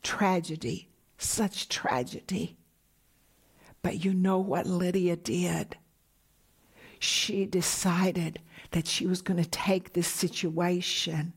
Tragedy 0.04 0.92
such 1.22 1.70
tragedy. 1.70 2.58
But 3.82 4.04
you 4.04 4.14
know 4.14 4.40
what 4.40 4.68
Lydia 4.68 5.16
did? 5.16 5.78
She 7.00 7.46
decided 7.46 8.40
that 8.72 8.88
she 8.88 9.08
was 9.08 9.22
going 9.22 9.42
to 9.42 9.50
take 9.50 9.94
this 9.94 10.08
situation 10.08 11.34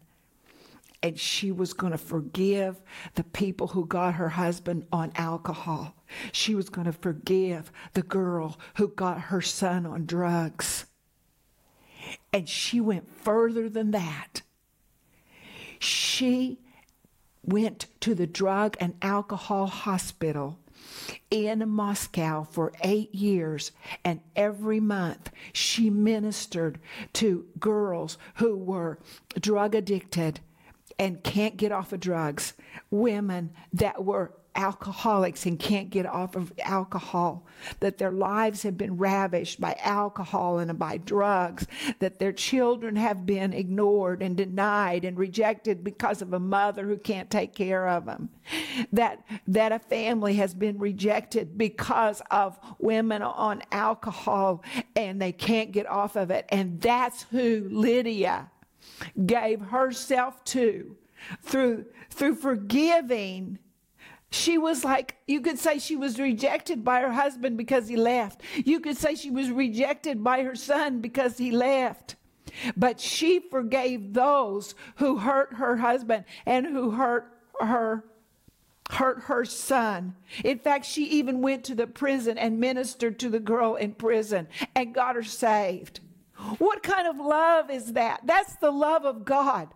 and 1.03 1.19
she 1.19 1.53
was 1.53 1.73
going 1.73 1.93
to 1.93 1.99
forgive 1.99 2.81
the 3.15 3.25
people 3.25 3.69
who 3.69 3.87
got 3.87 4.15
her 4.15 4.31
husband 4.31 4.87
on 4.93 5.13
alcohol. 5.17 5.95
She 6.33 6.55
was 6.55 6.69
going 6.69 6.87
to 6.87 6.93
forgive 6.93 7.73
the 7.93 8.03
girl 8.03 8.59
who 8.77 8.89
got 8.89 9.21
her 9.23 9.41
son 9.41 9.87
on 9.87 10.07
drugs. 10.07 10.87
And 12.33 12.49
she 12.49 12.81
went 12.81 13.09
further 13.23 13.69
than 13.69 13.91
that. 13.93 14.43
She 15.79 16.59
went 17.43 17.87
to 18.01 18.15
the 18.15 18.27
drug 18.27 18.77
and 18.81 18.95
alcohol 19.03 19.67
hospital 19.67 20.59
in 21.31 21.69
Moscow 21.69 22.45
for 22.45 22.73
eight 22.83 23.15
years, 23.15 23.73
and 24.05 24.21
every 24.37 24.81
month 24.81 25.31
she 25.53 25.91
ministered 25.91 26.79
to 27.15 27.47
girls 27.59 28.19
who 28.37 28.57
were 28.57 28.99
drug 29.41 29.75
addicted 29.75 30.41
and 30.99 31.25
can't 31.25 31.57
get 31.57 31.73
off 31.73 31.93
of 31.93 32.01
drugs, 32.01 32.55
women 32.91 33.51
that 33.73 34.05
were 34.05 34.33
alcoholics 34.55 35.47
and 35.47 35.59
can't 35.59 35.91
get 35.91 36.07
off 36.07 36.37
of 36.37 36.53
alcohol, 36.63 37.47
that 37.81 37.99
their 37.99 38.11
lives 38.11 38.63
have 38.63 38.77
been 38.77 38.97
ravished 38.97 39.61
by 39.61 39.77
alcohol 39.83 40.59
and 40.59 40.79
by 40.79 40.97
drugs, 40.99 41.67
that 41.99 42.19
their 42.19 42.33
children 42.33 42.97
have 42.97 43.27
been 43.27 43.53
ignored 43.53 44.23
and 44.23 44.37
denied 44.37 45.05
and 45.05 45.19
rejected 45.19 45.83
because 45.83 46.23
of 46.23 46.33
a 46.33 46.39
mother 46.39 46.87
who 46.87 46.97
can't 46.97 47.31
take 47.31 47.55
care 47.55 47.89
of 47.89 48.07
them, 48.07 48.29
that, 48.93 49.25
that 49.47 49.73
a 49.73 49.79
family 49.79 50.35
has 50.35 50.55
been 50.55 50.79
rejected 50.79 51.59
because 51.59 52.23
of 52.31 52.59
women 52.79 53.23
on 53.23 53.63
alcohol 53.73 54.63
and 54.97 55.21
they 55.21 55.33
can't 55.33 55.73
get 55.73 55.87
off 55.87 56.17
of 56.17 56.31
it. 56.31 56.47
And 56.51 56.81
that's 56.81 57.23
who 57.25 57.69
Lydia 57.71 58.51
gave 59.27 59.61
herself 59.61 60.45
to 60.45 60.97
through 61.43 61.87
through 62.11 62.35
forgiving 62.35 63.59
she 64.35 64.59
was 64.59 64.85
like 64.85 65.17
you 65.27 65.41
could 65.41 65.59
say 65.59 65.79
she 65.79 65.97
was 65.97 66.19
rejected 66.19 66.85
by 66.85 67.01
her 67.01 67.13
husband 67.13 67.57
because 67.57 67.89
he 67.89 67.97
left 67.97 68.43
you 68.65 68.81
could 68.81 68.97
say 68.97 69.15
she 69.15 69.31
was 69.31 69.51
rejected 69.51 70.23
by 70.23 70.43
her 70.43 70.55
son 70.55 71.01
because 71.01 71.39
he 71.39 71.51
left 71.51 72.17
but 72.77 73.01
she 73.01 73.41
forgave 73.41 74.13
those 74.13 74.75
who 74.97 75.19
hurt 75.19 75.55
her 75.55 75.77
husband 75.77 76.25
and 76.47 76.67
who 76.67 76.91
hurt 76.93 77.31
her 77.61 78.05
hurt 78.91 79.21
her 79.25 79.45
son. 79.45 80.15
In 80.45 80.59
fact, 80.59 80.85
she 80.85 81.05
even 81.07 81.41
went 81.41 81.65
to 81.65 81.75
the 81.75 81.87
prison 81.87 82.37
and 82.37 82.61
ministered 82.61 83.19
to 83.21 83.31
the 83.31 83.41
girl 83.41 83.77
in 83.77 83.95
prison 83.95 84.47
and 84.75 84.95
got 84.95 85.17
her 85.17 85.23
saved. 85.23 86.01
What 86.59 86.83
kind 86.83 87.07
of 87.09 87.17
love 87.17 87.71
is 87.71 87.95
that? 87.95 88.21
That's 88.25 88.57
the 88.57 88.71
love 88.71 89.05
of 89.05 89.25
God. 89.25 89.69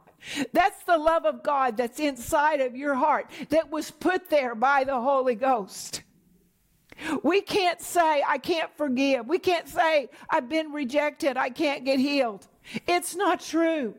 That's 0.53 0.83
the 0.85 0.99
love 0.99 1.25
of 1.25 1.43
God 1.43 1.77
that's 1.77 2.01
inside 2.01 2.61
of 2.61 2.77
your 2.77 2.95
heart 2.95 3.31
that 3.51 3.71
was 3.71 3.91
put 3.91 4.31
there 4.31 4.55
by 4.55 4.85
the 4.85 5.01
Holy 5.01 5.35
Ghost. 5.35 6.03
We 7.23 7.41
can't 7.41 7.81
say, 7.81 8.25
I 8.27 8.39
can't 8.39 8.71
forgive. 8.77 9.27
We 9.27 9.39
can't 9.39 9.69
say, 9.69 10.11
I've 10.29 10.49
been 10.49 10.73
rejected. 10.73 11.37
I 11.37 11.51
can't 11.51 11.85
get 11.85 12.01
healed. 12.01 12.47
It's 12.87 13.15
not 13.15 13.41
true. 13.41 13.95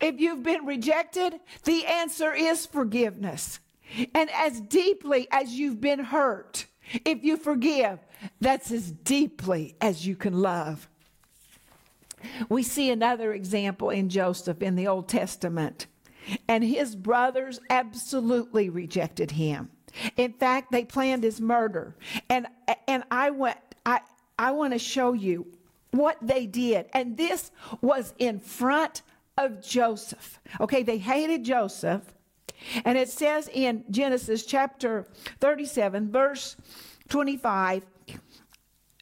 If 0.00 0.20
you've 0.20 0.42
been 0.42 0.66
rejected, 0.66 1.40
the 1.64 1.86
answer 1.86 2.32
is 2.32 2.66
forgiveness. 2.66 3.60
And 4.14 4.30
as 4.30 4.60
deeply 4.60 5.28
as 5.30 5.52
you've 5.52 5.80
been 5.80 5.98
hurt, 5.98 6.66
if 7.04 7.24
you 7.24 7.36
forgive, 7.36 7.98
that's 8.40 8.70
as 8.70 8.90
deeply 8.92 9.76
as 9.80 10.06
you 10.06 10.16
can 10.16 10.40
love. 10.40 10.88
We 12.48 12.62
see 12.62 12.90
another 12.90 13.32
example 13.32 13.90
in 13.90 14.08
Joseph 14.08 14.62
in 14.62 14.76
the 14.76 14.86
Old 14.88 15.08
Testament. 15.08 15.86
And 16.48 16.62
his 16.62 16.94
brothers 16.94 17.60
absolutely 17.70 18.68
rejected 18.68 19.32
him. 19.32 19.70
In 20.16 20.32
fact, 20.32 20.70
they 20.70 20.84
planned 20.84 21.22
his 21.22 21.40
murder. 21.40 21.96
And 22.28 22.46
and 22.86 23.04
I 23.10 23.30
went 23.30 23.58
I 23.84 24.00
I 24.38 24.52
want 24.52 24.72
to 24.72 24.78
show 24.78 25.12
you 25.12 25.46
what 25.90 26.16
they 26.22 26.46
did. 26.46 26.86
And 26.92 27.16
this 27.16 27.50
was 27.80 28.14
in 28.18 28.38
front 28.38 29.02
of 29.36 29.62
Joseph. 29.62 30.38
Okay, 30.60 30.82
they 30.82 30.98
hated 30.98 31.44
Joseph. 31.44 32.02
And 32.84 32.98
it 32.98 33.08
says 33.08 33.48
in 33.52 33.84
Genesis 33.90 34.44
chapter 34.44 35.06
37 35.40 36.12
verse 36.12 36.56
25 37.08 37.84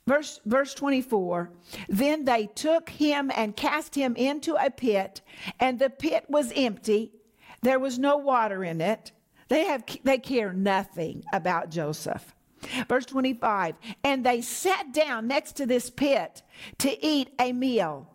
Verse, 0.09 0.41
verse 0.47 0.73
24 0.73 1.51
Then 1.91 2.25
they 2.25 2.47
took 2.47 2.89
him 2.89 3.31
and 3.37 3.55
cast 3.55 3.95
him 3.95 4.17
into 4.17 4.55
a 4.55 4.71
pit, 4.71 5.21
and 5.61 5.79
the 5.79 5.91
pit 5.91 6.25
was 6.29 6.51
empty. 6.57 7.13
There 7.61 7.79
was 7.79 7.99
no 7.99 8.17
water 8.17 8.65
in 8.65 8.81
it. 8.81 9.13
They, 9.49 9.67
have, 9.67 9.85
they 10.05 10.17
care 10.17 10.55
nothing 10.55 11.25
about 11.35 11.71
Joseph. 11.71 12.35
Verse 12.89 13.05
25 13.05 13.75
And 14.03 14.25
they 14.25 14.41
sat 14.41 14.93
down 14.95 15.29
next 15.29 15.57
to 15.57 15.67
this 15.67 15.91
pit 15.91 16.43
to 16.79 17.07
eat 17.07 17.29
a 17.39 17.53
meal. 17.53 18.11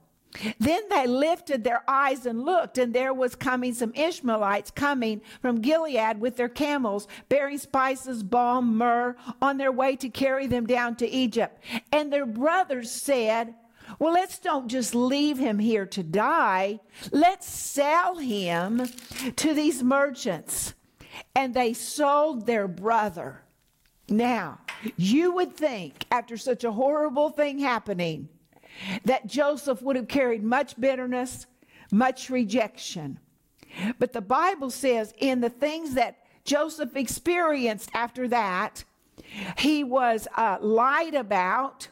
Then 0.59 0.81
they 0.89 1.07
lifted 1.07 1.63
their 1.63 1.83
eyes 1.87 2.25
and 2.25 2.43
looked, 2.43 2.77
and 2.77 2.93
there 2.93 3.13
was 3.13 3.35
coming 3.35 3.73
some 3.73 3.93
Ishmaelites 3.93 4.71
coming 4.71 5.21
from 5.41 5.61
Gilead 5.61 6.19
with 6.19 6.37
their 6.37 6.49
camels, 6.49 7.07
bearing 7.29 7.57
spices, 7.57 8.23
balm, 8.23 8.77
myrrh, 8.77 9.15
on 9.41 9.57
their 9.57 9.71
way 9.71 9.95
to 9.97 10.09
carry 10.09 10.47
them 10.47 10.65
down 10.65 10.95
to 10.97 11.09
Egypt. 11.09 11.63
And 11.91 12.11
their 12.11 12.25
brothers 12.25 12.89
said, 12.89 13.53
Well, 13.99 14.13
let's 14.13 14.39
don't 14.39 14.67
just 14.67 14.95
leave 14.95 15.37
him 15.37 15.59
here 15.59 15.85
to 15.87 16.03
die. 16.03 16.79
Let's 17.11 17.47
sell 17.47 18.17
him 18.17 18.87
to 19.35 19.53
these 19.53 19.83
merchants. 19.83 20.73
And 21.35 21.53
they 21.53 21.73
sold 21.73 22.45
their 22.45 22.67
brother. 22.67 23.43
Now, 24.09 24.59
you 24.97 25.33
would 25.33 25.55
think 25.55 26.05
after 26.11 26.37
such 26.37 26.63
a 26.63 26.71
horrible 26.71 27.29
thing 27.29 27.59
happening, 27.59 28.29
that 29.05 29.27
Joseph 29.27 29.81
would 29.81 29.95
have 29.95 30.07
carried 30.07 30.43
much 30.43 30.79
bitterness, 30.79 31.45
much 31.91 32.29
rejection. 32.29 33.19
But 33.99 34.13
the 34.13 34.21
Bible 34.21 34.69
says 34.69 35.13
in 35.17 35.41
the 35.41 35.49
things 35.49 35.95
that 35.95 36.17
Joseph 36.45 36.95
experienced 36.95 37.89
after 37.93 38.27
that, 38.27 38.83
he 39.57 39.83
was 39.83 40.27
uh, 40.35 40.57
lied 40.61 41.15
about 41.15 41.87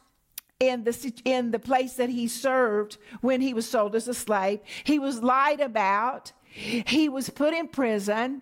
in 0.59 0.83
the 0.83 1.13
in 1.25 1.51
the 1.51 1.59
place 1.59 1.93
that 1.93 2.09
he 2.09 2.27
served 2.27 2.97
when 3.21 3.41
he 3.41 3.53
was 3.53 3.67
sold 3.67 3.95
as 3.95 4.07
a 4.07 4.13
slave. 4.13 4.59
He 4.83 5.00
was 5.00 5.23
lied 5.23 5.59
about. 5.59 6.31
He 6.53 7.09
was 7.09 7.29
put 7.29 7.53
in 7.53 7.67
prison 7.69 8.41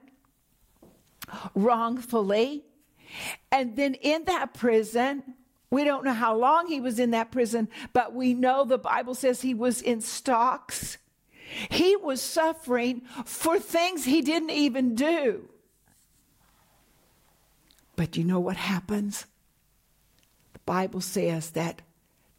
wrongfully. 1.56 2.66
And 3.52 3.76
then 3.76 3.94
in 3.96 4.26
that 4.26 4.54
prison, 4.54 5.24
we 5.72 5.84
don't 5.84 6.04
know 6.04 6.14
how 6.14 6.36
long 6.36 6.68
he 6.68 6.82
was 6.82 7.00
in 7.00 7.12
that 7.12 7.32
prison, 7.32 7.70
but 7.94 8.14
we 8.14 8.34
know 8.34 8.66
the 8.66 8.78
Bible 8.78 9.14
says 9.14 9.42
he 9.42 9.54
was 9.54 9.82
in 9.82 10.02
stocks. 10.02 10.98
He 11.70 11.96
was 11.96 12.22
suffering 12.22 13.02
for 13.26 13.60
things 13.60 14.06
he 14.06 14.22
didn't 14.22 14.52
even 14.52 14.96
do. 14.96 15.50
But 17.96 18.18
you 18.18 18.24
know 18.24 18.40
what 18.40 18.58
happens? 18.58 19.26
The 20.54 20.60
Bible 20.66 21.02
says 21.02 21.52
that 21.52 21.82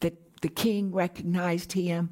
the, 0.01 0.13
the 0.41 0.49
king 0.49 0.93
recognized 0.93 1.73
him. 1.73 2.11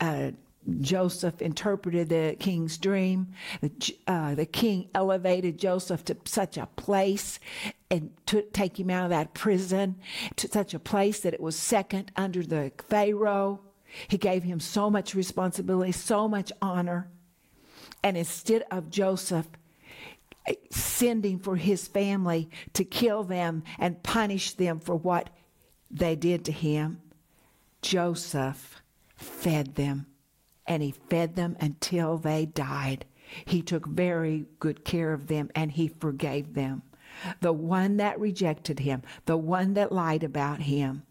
Uh, 0.00 0.32
Joseph 0.80 1.42
interpreted 1.42 2.08
the 2.08 2.36
king's 2.38 2.78
dream. 2.78 3.28
The, 3.60 3.96
uh, 4.06 4.34
the, 4.34 4.46
king 4.46 4.88
elevated 4.94 5.58
Joseph 5.58 6.04
to 6.06 6.16
such 6.24 6.56
a 6.56 6.66
place 6.66 7.38
and 7.90 8.10
took, 8.24 8.52
take 8.52 8.78
him 8.78 8.90
out 8.90 9.04
of 9.04 9.10
that 9.10 9.34
prison 9.34 9.96
to 10.36 10.48
such 10.48 10.72
a 10.72 10.78
place 10.78 11.20
that 11.20 11.34
it 11.34 11.40
was 11.40 11.56
second 11.56 12.12
under 12.16 12.42
the 12.42 12.72
Pharaoh. 12.88 13.60
He 14.08 14.16
gave 14.16 14.42
him 14.42 14.58
so 14.58 14.90
much 14.90 15.14
responsibility, 15.14 15.92
so 15.92 16.28
much 16.28 16.50
honor. 16.62 17.08
And 18.02 18.16
instead 18.16 18.64
of 18.70 18.90
Joseph 18.90 19.48
eh, 20.46 20.54
sending 20.70 21.38
for 21.38 21.56
his 21.56 21.86
family 21.86 22.48
to 22.72 22.84
kill 22.84 23.22
them 23.22 23.64
and 23.78 24.02
punish 24.02 24.52
them 24.52 24.80
for 24.80 24.96
what 24.96 25.28
they 25.90 26.16
did 26.16 26.46
to 26.46 26.52
him, 26.52 27.02
Joseph 27.82 28.82
fed 29.16 29.74
them 29.74 30.06
and 30.66 30.82
he 30.82 30.92
fed 30.92 31.36
them 31.36 31.56
until 31.60 32.18
they 32.18 32.46
died. 32.46 33.04
He 33.44 33.62
took 33.62 33.86
very 33.86 34.46
good 34.58 34.84
care 34.84 35.12
of 35.12 35.26
them 35.26 35.50
and 35.54 35.72
he 35.72 35.88
forgave 35.88 36.54
them. 36.54 36.82
The 37.40 37.52
one 37.52 37.96
that 37.98 38.18
rejected 38.18 38.80
him, 38.80 39.02
the 39.26 39.36
one 39.36 39.74
that 39.74 39.92
lied 39.92 40.24
about 40.24 40.60
him, 40.62 41.04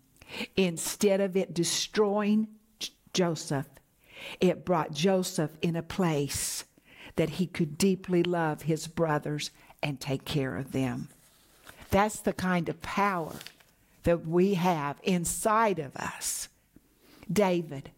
instead 0.58 1.22
of 1.22 1.38
it 1.38 1.54
destroying 1.54 2.48
Joseph, 3.14 3.68
it 4.40 4.66
brought 4.66 4.92
Joseph 4.92 5.52
in 5.62 5.76
a 5.76 5.84
place 5.84 6.66
that 7.16 7.32
he 7.32 7.46
could 7.46 7.78
deeply 7.78 8.24
love 8.24 8.64
his 8.64 8.88
brothers 8.88 9.52
and 9.82 10.00
take 10.00 10.26
care 10.26 10.56
of 10.56 10.72
them. 10.72 11.10
That's 11.90 12.20
the 12.20 12.34
kind 12.34 12.70
of 12.70 12.82
power 12.82 13.36
that 14.04 14.26
we 14.28 14.56
have 14.56 14.98
inside 15.04 15.80
of 15.80 15.96
us. 15.96 16.50
David 17.32 17.92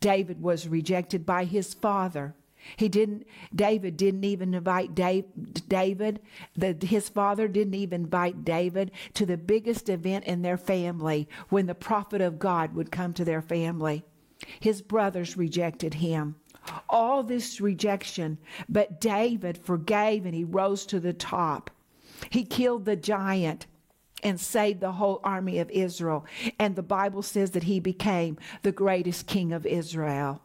David 0.00 0.42
was 0.42 0.68
rejected 0.68 1.24
by 1.24 1.44
his 1.44 1.74
father. 1.74 2.34
He 2.76 2.88
didn't, 2.88 3.26
David 3.54 3.96
didn't 3.96 4.24
even 4.24 4.54
invite 4.54 4.94
Dave, 4.94 5.24
David, 5.68 6.20
the, 6.56 6.76
his 6.82 7.08
father 7.08 7.48
didn't 7.48 7.74
even 7.74 8.02
invite 8.02 8.44
David 8.44 8.90
to 9.14 9.24
the 9.24 9.36
biggest 9.36 9.88
event 9.88 10.24
in 10.24 10.42
their 10.42 10.58
family 10.58 11.28
when 11.48 11.66
the 11.66 11.74
prophet 11.74 12.20
of 12.20 12.38
God 12.38 12.74
would 12.74 12.90
come 12.90 13.14
to 13.14 13.24
their 13.24 13.42
family. 13.42 14.04
His 14.60 14.82
brothers 14.82 15.36
rejected 15.36 15.94
him. 15.94 16.36
All 16.88 17.22
this 17.22 17.60
rejection, 17.60 18.38
but 18.68 19.00
David 19.00 19.58
forgave 19.58 20.26
and 20.26 20.34
he 20.34 20.44
rose 20.44 20.84
to 20.86 21.00
the 21.00 21.14
top. 21.14 21.70
He 22.28 22.44
killed 22.44 22.84
the 22.84 22.96
giant 22.96 23.66
and 24.22 24.40
saved 24.40 24.80
the 24.80 24.92
whole 24.92 25.20
army 25.24 25.58
of 25.58 25.70
Israel. 25.70 26.24
And 26.58 26.76
the 26.76 26.82
Bible 26.82 27.22
says 27.22 27.52
that 27.52 27.64
he 27.64 27.80
became 27.80 28.38
the 28.62 28.72
greatest 28.72 29.26
king 29.26 29.52
of 29.52 29.66
Israel. 29.66 30.42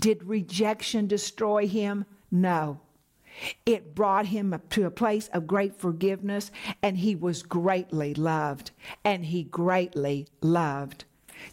Did 0.00 0.24
rejection 0.24 1.06
destroy 1.06 1.66
him? 1.66 2.04
No. 2.30 2.80
It 3.64 3.94
brought 3.94 4.26
him 4.26 4.60
to 4.70 4.84
a 4.84 4.90
place 4.90 5.28
of 5.28 5.46
great 5.46 5.74
forgiveness, 5.74 6.50
and 6.82 6.98
he 6.98 7.14
was 7.14 7.42
greatly 7.42 8.14
loved. 8.14 8.70
And 9.04 9.24
he 9.24 9.44
greatly 9.44 10.28
loved 10.40 11.04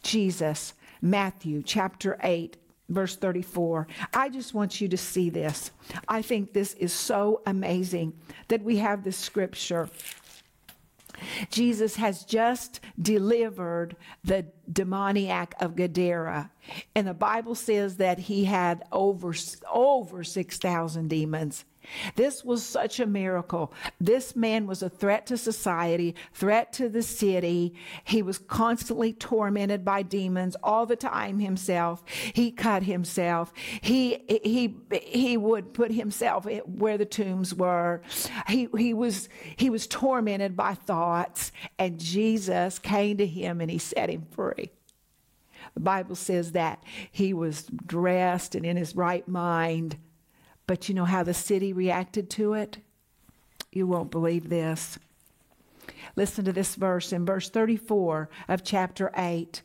Jesus. 0.04 0.74
Matthew 1.02 1.64
chapter 1.64 2.18
8, 2.22 2.58
verse 2.90 3.16
34. 3.16 3.88
I 4.14 4.30
just 4.30 4.54
want 4.54 4.82
you 4.82 4.90
to 4.90 4.98
see 4.98 5.30
this. 5.30 5.72
I 6.08 6.22
think 6.22 6.52
this 6.52 6.74
is 6.74 6.92
so 6.92 7.42
amazing 7.46 8.14
that 8.50 8.64
we 8.64 8.78
have 8.78 9.04
this 9.04 9.18
scripture 9.18 9.90
Jesus 11.50 11.96
has 11.96 12.24
just 12.24 12.80
delivered 13.02 13.96
the 14.24 14.46
demoniac 14.72 15.56
of 15.60 15.76
Gadara. 15.76 16.52
And 16.96 17.08
the 17.08 17.14
Bible 17.14 17.56
says 17.56 17.98
that 17.98 18.20
he 18.20 18.46
had 18.46 18.84
over, 18.92 19.34
over 19.72 20.24
6,000 20.24 21.08
demons. 21.08 21.66
This 22.16 22.44
was 22.44 22.64
such 22.64 23.00
a 23.00 23.06
miracle. 23.06 23.74
This 24.00 24.36
man 24.36 24.68
was 24.68 24.84
a 24.84 24.90
threat 24.90 25.26
to 25.28 25.38
society, 25.38 26.16
threat 26.34 26.74
to 26.74 26.90
the 26.90 27.02
city. 27.02 27.74
He 28.04 28.22
was 28.22 28.38
constantly 28.38 29.14
tormented 29.14 29.84
by 29.86 30.04
demons 30.04 30.56
all 30.62 30.86
the 30.86 30.96
time 30.96 31.40
himself. 31.40 32.04
He 32.34 32.52
cut 32.52 32.84
himself. 32.84 33.54
He 33.82 34.24
he 34.28 34.76
he 34.92 35.38
would 35.38 35.74
put 35.74 35.92
himself 35.92 36.46
where 36.66 36.98
the 36.98 37.06
tombs 37.06 37.56
were. 37.56 38.02
He 38.48 38.68
he 38.78 38.94
was 38.94 39.30
he 39.56 39.70
was 39.70 39.88
tormented 39.88 40.56
by 40.56 40.74
thoughts 40.74 41.52
and 41.78 42.00
Jesus 42.00 42.80
came 42.80 43.18
to 43.18 43.26
him 43.26 43.62
and 43.62 43.72
he 43.72 43.78
set 43.78 44.10
him 44.10 44.28
free. 44.32 44.72
The 45.74 45.80
Bible 45.80 46.16
says 46.16 46.54
that 46.54 46.84
he 47.12 47.34
was 47.34 47.64
dressed 47.64 48.56
and 48.56 48.66
in 48.66 48.78
his 48.78 48.96
right 48.96 49.28
mind 49.28 49.98
but 50.70 50.88
you 50.88 50.94
know 50.94 51.06
how 51.06 51.24
the 51.24 51.34
city 51.34 51.74
reacted 51.74 52.30
to 52.30 52.54
it? 52.54 52.78
You 53.72 53.88
won't 53.88 54.12
believe 54.12 54.50
this. 54.50 55.00
Listen 56.16 56.46
to 56.46 56.54
this 56.54 56.76
verse 56.76 57.12
in 57.12 57.26
verse 57.26 57.50
34 57.50 58.30
of 58.48 58.64
chapter 58.64 59.10
8. 59.18 59.64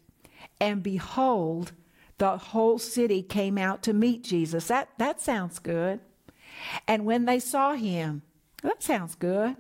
And 0.62 0.82
behold, 0.82 1.72
the 2.16 2.38
whole 2.38 2.78
city 2.78 3.22
came 3.22 3.58
out 3.58 3.82
to 3.82 3.92
meet 3.92 4.24
Jesus. 4.24 4.68
That, 4.68 4.88
that 4.96 5.20
sounds 5.20 5.58
good. 5.58 6.00
And 6.88 7.04
when 7.04 7.26
they 7.26 7.38
saw 7.38 7.74
him, 7.74 8.22
that 8.62 8.82
sounds 8.82 9.14
good, 9.14 9.56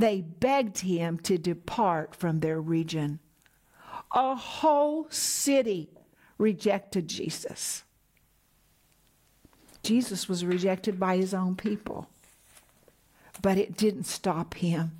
they 0.00 0.22
begged 0.22 0.80
him 0.80 1.20
to 1.20 1.38
depart 1.38 2.16
from 2.16 2.40
their 2.40 2.60
region. 2.60 3.20
A 4.12 4.34
whole 4.34 5.06
city 5.08 5.90
rejected 6.36 7.06
Jesus. 7.06 7.84
Jesus 9.84 10.28
was 10.28 10.44
rejected 10.44 10.98
by 10.98 11.16
his 11.16 11.34
own 11.34 11.54
people. 11.56 12.08
But 13.40 13.58
it 13.58 13.76
didn't 13.76 14.04
stop 14.04 14.54
him. 14.54 14.92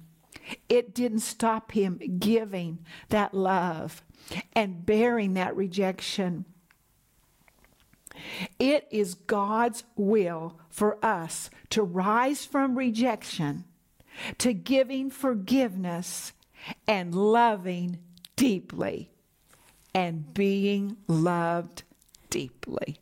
It 0.68 0.94
didn't 0.94 1.20
stop 1.20 1.72
him 1.72 1.98
giving 2.18 2.78
that 3.08 3.32
love 3.32 4.02
and 4.52 4.84
bearing 4.84 5.34
that 5.34 5.56
rejection. 5.56 6.44
It 8.58 8.86
is 8.90 9.14
God's 9.14 9.84
will 9.96 10.58
for 10.68 11.04
us 11.04 11.50
to 11.70 11.82
rise 11.82 12.44
from 12.44 12.76
rejection 12.76 13.64
to 14.38 14.52
giving 14.52 15.10
forgiveness 15.10 16.32
and 16.86 17.14
loving 17.14 17.98
deeply 18.36 19.10
and 19.94 20.32
being 20.34 20.96
loved 21.08 21.82
deeply. 22.30 22.98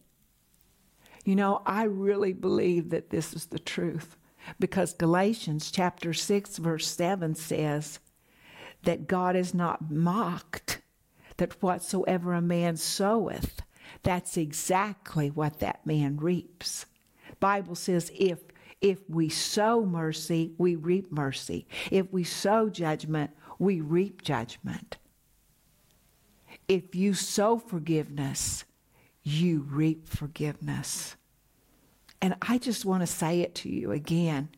You 1.24 1.36
know, 1.36 1.62
I 1.64 1.84
really 1.84 2.32
believe 2.32 2.90
that 2.90 3.10
this 3.10 3.32
is 3.32 3.46
the 3.46 3.58
truth 3.58 4.16
because 4.58 4.92
Galatians 4.92 5.70
chapter 5.70 6.12
6, 6.12 6.58
verse 6.58 6.86
7 6.88 7.34
says 7.34 8.00
that 8.82 9.06
God 9.06 9.36
is 9.36 9.54
not 9.54 9.90
mocked, 9.90 10.80
that 11.36 11.62
whatsoever 11.62 12.34
a 12.34 12.40
man 12.40 12.76
soweth, 12.76 13.62
that's 14.02 14.36
exactly 14.36 15.30
what 15.30 15.60
that 15.60 15.86
man 15.86 16.16
reaps. 16.16 16.86
Bible 17.38 17.74
says 17.74 18.10
if 18.18 18.40
if 18.80 18.98
we 19.08 19.28
sow 19.28 19.86
mercy, 19.86 20.54
we 20.58 20.74
reap 20.74 21.12
mercy. 21.12 21.68
If 21.92 22.12
we 22.12 22.24
sow 22.24 22.68
judgment, 22.68 23.30
we 23.60 23.80
reap 23.80 24.22
judgment. 24.22 24.96
If 26.66 26.96
you 26.96 27.14
sow 27.14 27.58
forgiveness, 27.58 28.64
you 29.22 29.66
reap 29.70 30.08
forgiveness. 30.08 31.16
And 32.20 32.36
I 32.42 32.58
just 32.58 32.84
want 32.84 33.02
to 33.02 33.06
say 33.06 33.40
it 33.40 33.54
to 33.56 33.68
you 33.68 33.92
again. 33.92 34.50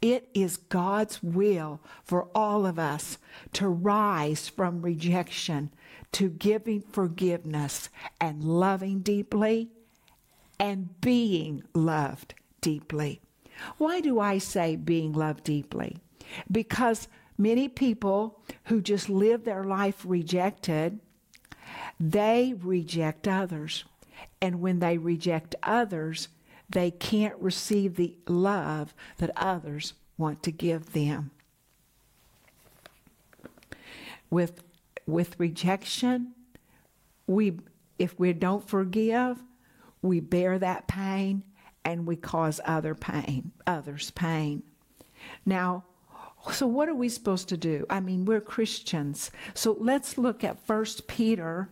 It 0.00 0.28
is 0.34 0.56
God's 0.56 1.22
will 1.22 1.80
for 2.04 2.28
all 2.34 2.66
of 2.66 2.78
us 2.78 3.18
to 3.54 3.68
rise 3.68 4.48
from 4.48 4.82
rejection 4.82 5.72
to 6.12 6.28
giving 6.28 6.80
forgiveness 6.80 7.88
and 8.20 8.44
loving 8.44 9.00
deeply 9.00 9.70
and 10.58 11.00
being 11.00 11.62
loved 11.74 12.34
deeply. 12.60 13.20
Why 13.78 14.00
do 14.00 14.20
I 14.20 14.38
say 14.38 14.76
being 14.76 15.12
loved 15.12 15.44
deeply? 15.44 15.98
Because 16.50 17.08
many 17.36 17.68
people 17.68 18.40
who 18.64 18.80
just 18.80 19.08
live 19.08 19.44
their 19.44 19.64
life 19.64 20.02
rejected, 20.06 21.00
they 21.98 22.54
reject 22.62 23.26
others. 23.26 23.84
And 24.42 24.60
when 24.60 24.80
they 24.80 24.98
reject 24.98 25.54
others, 25.62 26.26
they 26.68 26.90
can't 26.90 27.36
receive 27.40 27.94
the 27.94 28.16
love 28.26 28.92
that 29.18 29.30
others 29.36 29.94
want 30.18 30.42
to 30.42 30.50
give 30.50 30.92
them. 30.92 31.30
With, 34.30 34.64
with 35.06 35.38
rejection, 35.38 36.32
we, 37.28 37.60
if 38.00 38.18
we 38.18 38.32
don't 38.32 38.68
forgive, 38.68 39.38
we 40.02 40.18
bear 40.18 40.58
that 40.58 40.88
pain 40.88 41.44
and 41.84 42.04
we 42.06 42.16
cause 42.16 42.60
other 42.64 42.96
pain, 42.96 43.52
others 43.66 44.10
pain. 44.10 44.64
Now, 45.46 45.84
so 46.50 46.66
what 46.66 46.88
are 46.88 46.94
we 46.94 47.08
supposed 47.08 47.48
to 47.50 47.56
do? 47.56 47.86
I 47.88 48.00
mean, 48.00 48.24
we're 48.24 48.40
Christians. 48.40 49.30
So 49.54 49.76
let's 49.78 50.18
look 50.18 50.42
at 50.42 50.66
First 50.66 51.06
Peter 51.06 51.68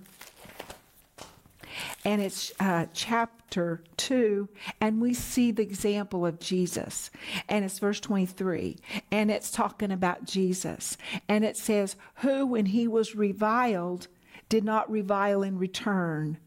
and 2.05 2.21
it's 2.21 2.53
uh, 2.61 2.87
chapter 2.93 3.83
2, 3.97 4.49
and 4.81 5.01
we 5.01 5.15
see 5.15 5.51
the 5.51 5.63
example 5.63 6.25
of 6.25 6.41
Jesus. 6.41 7.11
And 7.49 7.65
it's 7.65 7.79
verse 7.79 8.01
23, 8.01 8.79
and 9.11 9.31
it's 9.31 9.51
talking 9.51 9.91
about 9.91 10.25
Jesus. 10.25 10.97
And 11.29 11.45
it 11.45 11.57
says, 11.57 11.97
Who, 12.17 12.47
when 12.47 12.67
he 12.67 12.89
was 12.89 13.15
reviled, 13.15 14.09
did 14.49 14.65
not 14.65 14.91
revile 14.91 15.43
in 15.43 15.59
return. 15.59 16.39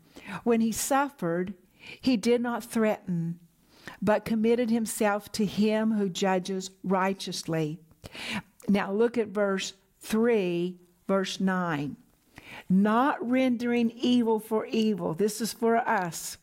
When 0.44 0.62
he 0.62 0.72
suffered, 0.72 1.54
he 2.02 2.18
did 2.18 2.42
not 2.42 2.64
threaten, 2.64 3.40
but 4.02 4.26
committed 4.26 4.70
himself 4.70 5.32
to 5.34 5.46
him 5.46 5.94
who 5.94 6.10
judges 6.10 6.72
righteously. 6.84 7.80
Now 8.68 8.92
look 8.92 9.18
at 9.18 9.28
verse 9.30 9.74
3, 10.02 10.78
verse 11.08 11.40
9 11.40 11.98
not 12.82 13.18
rendering 13.28 13.92
evil 13.92 14.40
for 14.40 14.66
evil. 14.66 15.14
This 15.14 15.42
is 15.42 15.54
for 15.54 15.78
us. 15.78 16.38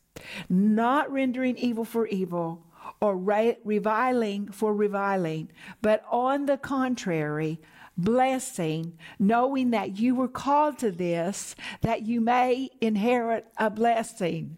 Not 0.48 1.10
rendering 1.10 1.56
evil 1.56 1.84
for 1.84 2.06
evil 2.06 2.66
or 3.00 3.16
reviling 3.16 4.50
for 4.50 4.74
reviling, 4.74 5.50
but 5.80 6.04
on 6.10 6.46
the 6.46 6.58
contrary, 6.58 7.60
blessing, 7.96 8.98
knowing 9.18 9.70
that 9.70 9.98
you 9.98 10.14
were 10.14 10.28
called 10.28 10.78
to 10.78 10.90
this, 10.90 11.54
that 11.80 12.02
you 12.02 12.20
may 12.20 12.70
inherit 12.80 13.46
a 13.56 13.70
blessing. 13.70 14.56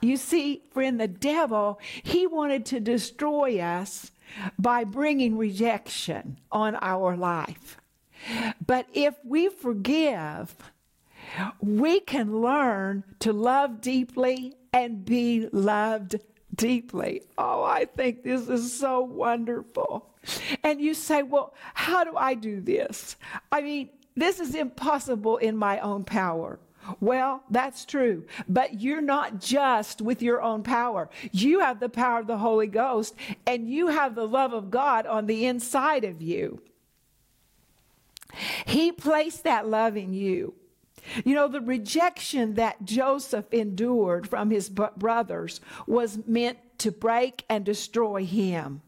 You 0.00 0.16
see, 0.16 0.62
friend, 0.70 1.00
the 1.00 1.08
devil, 1.08 1.80
he 2.02 2.26
wanted 2.26 2.66
to 2.66 2.80
destroy 2.80 3.58
us 3.58 4.10
by 4.58 4.84
bringing 4.84 5.36
rejection 5.36 6.38
on 6.52 6.76
our 6.80 7.16
life. 7.16 7.78
But 8.64 8.86
if 8.92 9.14
we 9.24 9.48
forgive, 9.48 10.54
we 11.60 12.00
can 12.00 12.40
learn 12.40 13.04
to 13.20 13.32
love 13.32 13.80
deeply 13.80 14.56
and 14.72 15.04
be 15.04 15.48
loved 15.52 16.16
deeply. 16.54 17.22
Oh, 17.36 17.62
I 17.62 17.84
think 17.84 18.22
this 18.22 18.48
is 18.48 18.78
so 18.78 19.00
wonderful. 19.00 20.10
And 20.62 20.80
you 20.80 20.94
say, 20.94 21.22
well, 21.22 21.54
how 21.74 22.04
do 22.04 22.16
I 22.16 22.34
do 22.34 22.60
this? 22.60 23.16
I 23.50 23.60
mean, 23.62 23.90
this 24.16 24.40
is 24.40 24.54
impossible 24.54 25.36
in 25.36 25.56
my 25.56 25.78
own 25.80 26.04
power. 26.04 26.58
Well, 27.00 27.42
that's 27.50 27.84
true. 27.84 28.24
But 28.48 28.80
you're 28.80 29.00
not 29.00 29.40
just 29.40 30.00
with 30.00 30.22
your 30.22 30.42
own 30.42 30.62
power. 30.62 31.08
You 31.32 31.60
have 31.60 31.80
the 31.80 31.88
power 31.88 32.20
of 32.20 32.26
the 32.26 32.38
Holy 32.38 32.66
Ghost, 32.66 33.14
and 33.46 33.68
you 33.70 33.88
have 33.88 34.14
the 34.14 34.26
love 34.26 34.52
of 34.52 34.70
God 34.70 35.06
on 35.06 35.26
the 35.26 35.46
inside 35.46 36.04
of 36.04 36.22
you. 36.22 36.60
He 38.66 38.92
placed 38.92 39.44
that 39.44 39.68
love 39.68 39.96
in 39.96 40.12
you. 40.12 40.54
You 41.24 41.34
know, 41.34 41.48
the 41.48 41.60
rejection 41.60 42.54
that 42.54 42.84
Joseph 42.84 43.52
endured 43.52 44.28
from 44.28 44.50
his 44.50 44.68
brothers 44.68 45.60
was 45.86 46.18
meant 46.26 46.58
to 46.78 46.92
break 46.92 47.44
and 47.48 47.64
destroy 47.64 48.24
him. 48.24 48.82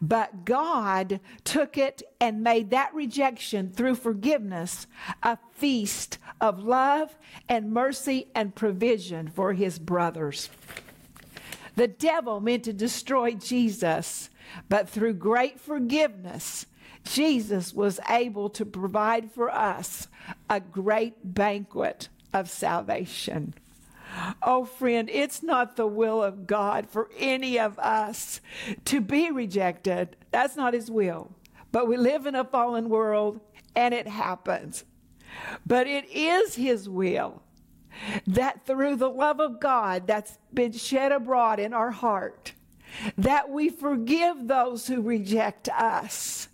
But 0.00 0.44
God 0.44 1.20
took 1.44 1.76
it 1.76 2.02
and 2.20 2.42
made 2.42 2.70
that 2.70 2.94
rejection 2.94 3.70
through 3.70 3.96
forgiveness 3.96 4.86
a 5.22 5.38
feast 5.52 6.18
of 6.40 6.60
love 6.60 7.18
and 7.48 7.72
mercy 7.72 8.28
and 8.34 8.54
provision 8.54 9.28
for 9.28 9.52
his 9.52 9.78
brothers. 9.78 10.48
The 11.76 11.88
devil 11.88 12.40
meant 12.40 12.64
to 12.64 12.72
destroy 12.72 13.34
Jesus, 13.34 14.30
but 14.68 14.88
through 14.88 15.14
great 15.14 15.60
forgiveness, 15.60 16.66
Jesus 17.04 17.74
was 17.74 18.00
able 18.08 18.50
to 18.50 18.64
provide 18.64 19.30
for 19.32 19.50
us 19.50 20.08
a 20.48 20.60
great 20.60 21.34
banquet 21.34 22.08
of 22.32 22.50
salvation. 22.50 23.54
Oh, 24.42 24.64
friend, 24.64 25.08
it's 25.10 25.42
not 25.42 25.76
the 25.76 25.86
will 25.86 26.22
of 26.22 26.46
God 26.46 26.88
for 26.88 27.08
any 27.16 27.58
of 27.58 27.78
us 27.78 28.40
to 28.86 29.00
be 29.00 29.30
rejected. 29.30 30.16
That's 30.30 30.56
not 30.56 30.74
His 30.74 30.90
will. 30.90 31.32
But 31.72 31.88
we 31.88 31.96
live 31.96 32.26
in 32.26 32.34
a 32.34 32.44
fallen 32.44 32.88
world 32.88 33.40
and 33.76 33.94
it 33.94 34.08
happens. 34.08 34.84
But 35.64 35.86
it 35.86 36.10
is 36.10 36.56
His 36.56 36.88
will 36.88 37.42
that 38.26 38.66
through 38.66 38.96
the 38.96 39.10
love 39.10 39.40
of 39.40 39.60
God 39.60 40.06
that's 40.06 40.38
been 40.52 40.72
shed 40.72 41.12
abroad 41.12 41.60
in 41.60 41.72
our 41.72 41.90
heart, 41.90 42.52
that 43.16 43.50
we 43.50 43.68
forgive 43.68 44.48
those 44.48 44.86
who 44.86 45.02
reject 45.02 45.68
us 45.68 46.48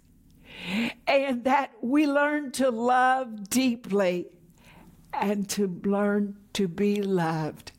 and 1.07 1.45
that 1.45 1.73
we 1.81 2.07
learn 2.07 2.53
to 2.53 2.71
love 2.71 3.49
deeply 3.49 4.27
and 5.12 5.49
to 5.51 5.81
learn 5.85 6.37
to 6.53 6.69
be 6.69 7.03
loved 7.03 7.73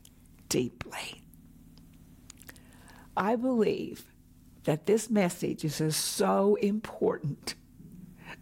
deeply. 0.50 1.22
I 3.16 3.36
believe 3.36 4.06
that 4.64 4.86
this 4.86 5.10
message 5.10 5.64
is 5.64 5.96
so 5.96 6.56
important 6.56 7.56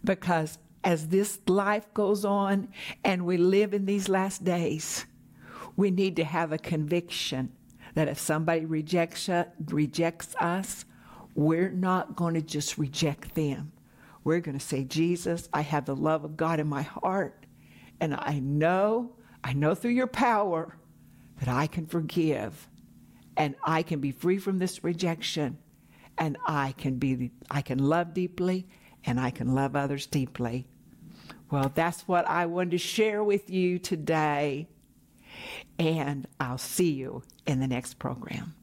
because 0.04 0.58
as 0.84 1.08
this 1.08 1.38
life 1.46 1.92
goes 1.94 2.24
on 2.24 2.68
and 3.04 3.24
we 3.24 3.36
live 3.36 3.74
in 3.74 3.86
these 3.86 4.08
last 4.08 4.44
days, 4.44 5.06
we 5.76 5.90
need 5.90 6.16
to 6.16 6.24
have 6.24 6.52
a 6.52 6.58
conviction 6.58 7.52
that 7.94 8.08
if 8.08 8.18
somebody 8.18 8.64
rejects, 8.64 9.28
rejects 9.66 10.34
us, 10.36 10.84
we're 11.34 11.70
not 11.70 12.14
going 12.14 12.34
to 12.34 12.42
just 12.42 12.78
reject 12.78 13.34
them. 13.34 13.72
We're 14.26 14.40
going 14.40 14.58
to 14.58 14.64
say, 14.64 14.82
Jesus, 14.82 15.48
I 15.52 15.60
have 15.60 15.84
the 15.84 15.94
love 15.94 16.24
of 16.24 16.36
God 16.36 16.58
in 16.58 16.66
my 16.66 16.82
heart, 16.82 17.46
and 18.00 18.12
I 18.12 18.40
know, 18.40 19.12
I 19.44 19.52
know 19.52 19.76
through 19.76 19.92
your 19.92 20.08
power 20.08 20.76
that 21.38 21.48
I 21.48 21.68
can 21.68 21.86
forgive 21.86 22.68
and 23.36 23.54
I 23.62 23.84
can 23.84 24.00
be 24.00 24.10
free 24.10 24.38
from 24.38 24.58
this 24.58 24.82
rejection 24.82 25.58
and 26.18 26.38
I 26.44 26.74
can 26.76 26.96
be 26.96 27.30
I 27.52 27.62
can 27.62 27.78
love 27.78 28.14
deeply 28.14 28.66
and 29.04 29.20
I 29.20 29.30
can 29.30 29.54
love 29.54 29.76
others 29.76 30.06
deeply. 30.06 30.66
Well, 31.48 31.70
that's 31.72 32.08
what 32.08 32.26
I 32.26 32.46
wanted 32.46 32.72
to 32.72 32.78
share 32.78 33.22
with 33.22 33.48
you 33.48 33.78
today. 33.78 34.66
And 35.78 36.26
I'll 36.40 36.58
see 36.58 36.90
you 36.90 37.22
in 37.46 37.60
the 37.60 37.68
next 37.68 38.00
program. 38.00 38.55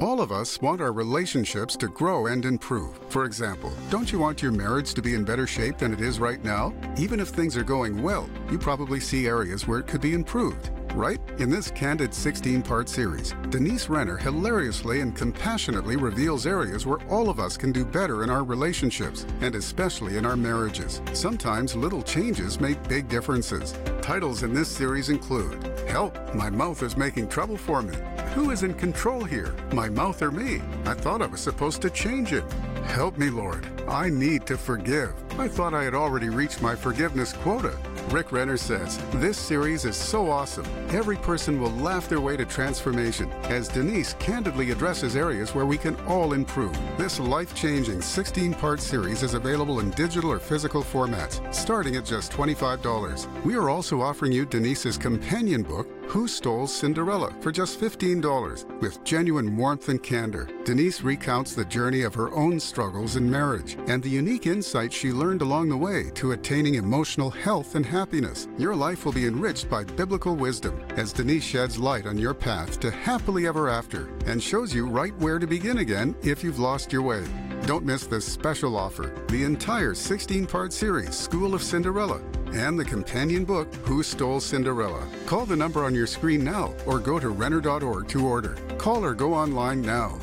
All 0.00 0.20
of 0.20 0.30
us 0.30 0.60
want 0.62 0.80
our 0.80 0.92
relationships 0.92 1.76
to 1.78 1.88
grow 1.88 2.28
and 2.28 2.44
improve. 2.44 3.00
For 3.08 3.24
example, 3.24 3.72
don't 3.90 4.12
you 4.12 4.20
want 4.20 4.40
your 4.40 4.52
marriage 4.52 4.94
to 4.94 5.02
be 5.02 5.14
in 5.14 5.24
better 5.24 5.46
shape 5.46 5.76
than 5.78 5.92
it 5.92 6.00
is 6.00 6.20
right 6.20 6.42
now? 6.44 6.72
Even 6.96 7.18
if 7.18 7.28
things 7.28 7.56
are 7.56 7.64
going 7.64 8.00
well, 8.00 8.30
you 8.48 8.58
probably 8.58 9.00
see 9.00 9.26
areas 9.26 9.66
where 9.66 9.80
it 9.80 9.88
could 9.88 10.00
be 10.00 10.14
improved 10.14 10.70
right? 10.94 11.20
In 11.38 11.50
this 11.50 11.70
candid 11.70 12.12
16 12.12 12.62
part 12.62 12.88
series, 12.88 13.34
Denise 13.50 13.88
Renner 13.88 14.16
hilariously 14.16 15.00
and 15.00 15.14
compassionately 15.14 15.96
reveals 15.96 16.46
areas 16.46 16.86
where 16.86 16.98
all 17.08 17.28
of 17.28 17.40
us 17.40 17.56
can 17.56 17.72
do 17.72 17.84
better 17.84 18.24
in 18.24 18.30
our 18.30 18.44
relationships, 18.44 19.26
and 19.40 19.54
especially 19.54 20.16
in 20.16 20.26
our 20.26 20.36
marriages. 20.36 21.00
Sometimes 21.12 21.76
little 21.76 22.02
changes 22.02 22.60
make 22.60 22.82
big 22.88 23.08
differences. 23.08 23.74
Titles 24.02 24.42
in 24.42 24.54
this 24.54 24.68
series 24.68 25.08
include 25.08 25.62
Help, 25.88 26.34
my 26.34 26.50
mouth 26.50 26.82
is 26.82 26.96
making 26.96 27.28
trouble 27.28 27.56
for 27.56 27.82
me. 27.82 27.94
Who 28.34 28.50
is 28.50 28.62
in 28.62 28.74
control 28.74 29.24
here, 29.24 29.54
my 29.72 29.88
mouth 29.88 30.22
or 30.22 30.30
me? 30.30 30.60
I 30.84 30.94
thought 30.94 31.22
I 31.22 31.26
was 31.26 31.40
supposed 31.40 31.82
to 31.82 31.90
change 31.90 32.32
it. 32.32 32.44
Help 32.84 33.18
me, 33.18 33.30
Lord. 33.30 33.66
I 33.88 34.08
need 34.10 34.46
to 34.46 34.56
forgive. 34.56 35.12
I 35.38 35.48
thought 35.48 35.74
I 35.74 35.84
had 35.84 35.94
already 35.94 36.28
reached 36.28 36.62
my 36.62 36.74
forgiveness 36.74 37.32
quota. 37.32 37.76
Rick 38.10 38.32
Renner 38.32 38.56
says, 38.56 38.96
This 39.14 39.36
series 39.36 39.84
is 39.84 39.94
so 39.94 40.30
awesome. 40.30 40.64
Every 40.88 41.16
person 41.16 41.60
will 41.60 41.72
laugh 41.72 42.08
their 42.08 42.22
way 42.22 42.38
to 42.38 42.46
transformation 42.46 43.30
as 43.44 43.68
Denise 43.68 44.14
candidly 44.14 44.70
addresses 44.70 45.14
areas 45.14 45.54
where 45.54 45.66
we 45.66 45.76
can 45.76 45.94
all 46.06 46.32
improve. 46.32 46.76
This 46.96 47.20
life 47.20 47.54
changing 47.54 48.00
16 48.00 48.54
part 48.54 48.80
series 48.80 49.22
is 49.22 49.34
available 49.34 49.80
in 49.80 49.90
digital 49.90 50.32
or 50.32 50.38
physical 50.38 50.82
formats, 50.82 51.54
starting 51.54 51.96
at 51.96 52.06
just 52.06 52.32
$25. 52.32 53.44
We 53.44 53.56
are 53.56 53.68
also 53.68 54.00
offering 54.00 54.32
you 54.32 54.46
Denise's 54.46 54.96
companion 54.96 55.62
book, 55.62 55.86
who 56.06 56.26
Stole 56.26 56.66
Cinderella 56.66 57.34
for 57.42 57.52
just 57.52 57.78
$15 57.78 58.80
with 58.80 59.04
genuine 59.04 59.54
warmth 59.54 59.90
and 59.90 60.02
candor. 60.02 60.48
Denise 60.64 61.02
recounts 61.02 61.54
the 61.54 61.66
journey 61.66 62.00
of 62.00 62.14
her 62.14 62.32
own 62.32 62.58
struggles 62.58 63.16
in 63.16 63.30
marriage 63.30 63.76
and 63.88 64.02
the 64.02 64.08
unique 64.08 64.46
insights 64.46 64.96
she 64.96 65.12
learned 65.12 65.42
along 65.42 65.68
the 65.68 65.76
way 65.76 66.10
to 66.14 66.32
attaining 66.32 66.76
emotional 66.76 67.28
health 67.28 67.74
and 67.74 67.84
happiness. 67.84 67.97
Happiness, 67.98 68.46
your 68.56 68.76
life 68.76 69.04
will 69.04 69.12
be 69.12 69.26
enriched 69.26 69.68
by 69.68 69.82
biblical 69.82 70.36
wisdom 70.36 70.80
as 70.90 71.12
Denise 71.12 71.42
sheds 71.42 71.80
light 71.80 72.06
on 72.06 72.16
your 72.16 72.32
path 72.32 72.78
to 72.78 72.92
happily 72.92 73.48
ever 73.48 73.68
after 73.68 74.08
and 74.26 74.40
shows 74.40 74.72
you 74.72 74.86
right 74.86 75.12
where 75.18 75.40
to 75.40 75.48
begin 75.48 75.78
again 75.78 76.14
if 76.22 76.44
you've 76.44 76.60
lost 76.60 76.92
your 76.92 77.02
way. 77.02 77.24
Don't 77.66 77.84
miss 77.84 78.06
this 78.06 78.24
special 78.24 78.76
offer 78.76 79.12
the 79.30 79.42
entire 79.42 79.94
16 79.94 80.46
part 80.46 80.72
series, 80.72 81.16
School 81.16 81.56
of 81.56 81.62
Cinderella, 81.62 82.20
and 82.52 82.78
the 82.78 82.84
companion 82.84 83.44
book, 83.44 83.74
Who 83.86 84.04
Stole 84.04 84.38
Cinderella. 84.38 85.04
Call 85.26 85.44
the 85.44 85.56
number 85.56 85.82
on 85.82 85.92
your 85.92 86.06
screen 86.06 86.44
now 86.44 86.74
or 86.86 87.00
go 87.00 87.18
to 87.18 87.30
Renner.org 87.30 88.06
to 88.06 88.24
order. 88.24 88.54
Call 88.78 89.04
or 89.04 89.12
go 89.12 89.34
online 89.34 89.82
now. 89.82 90.20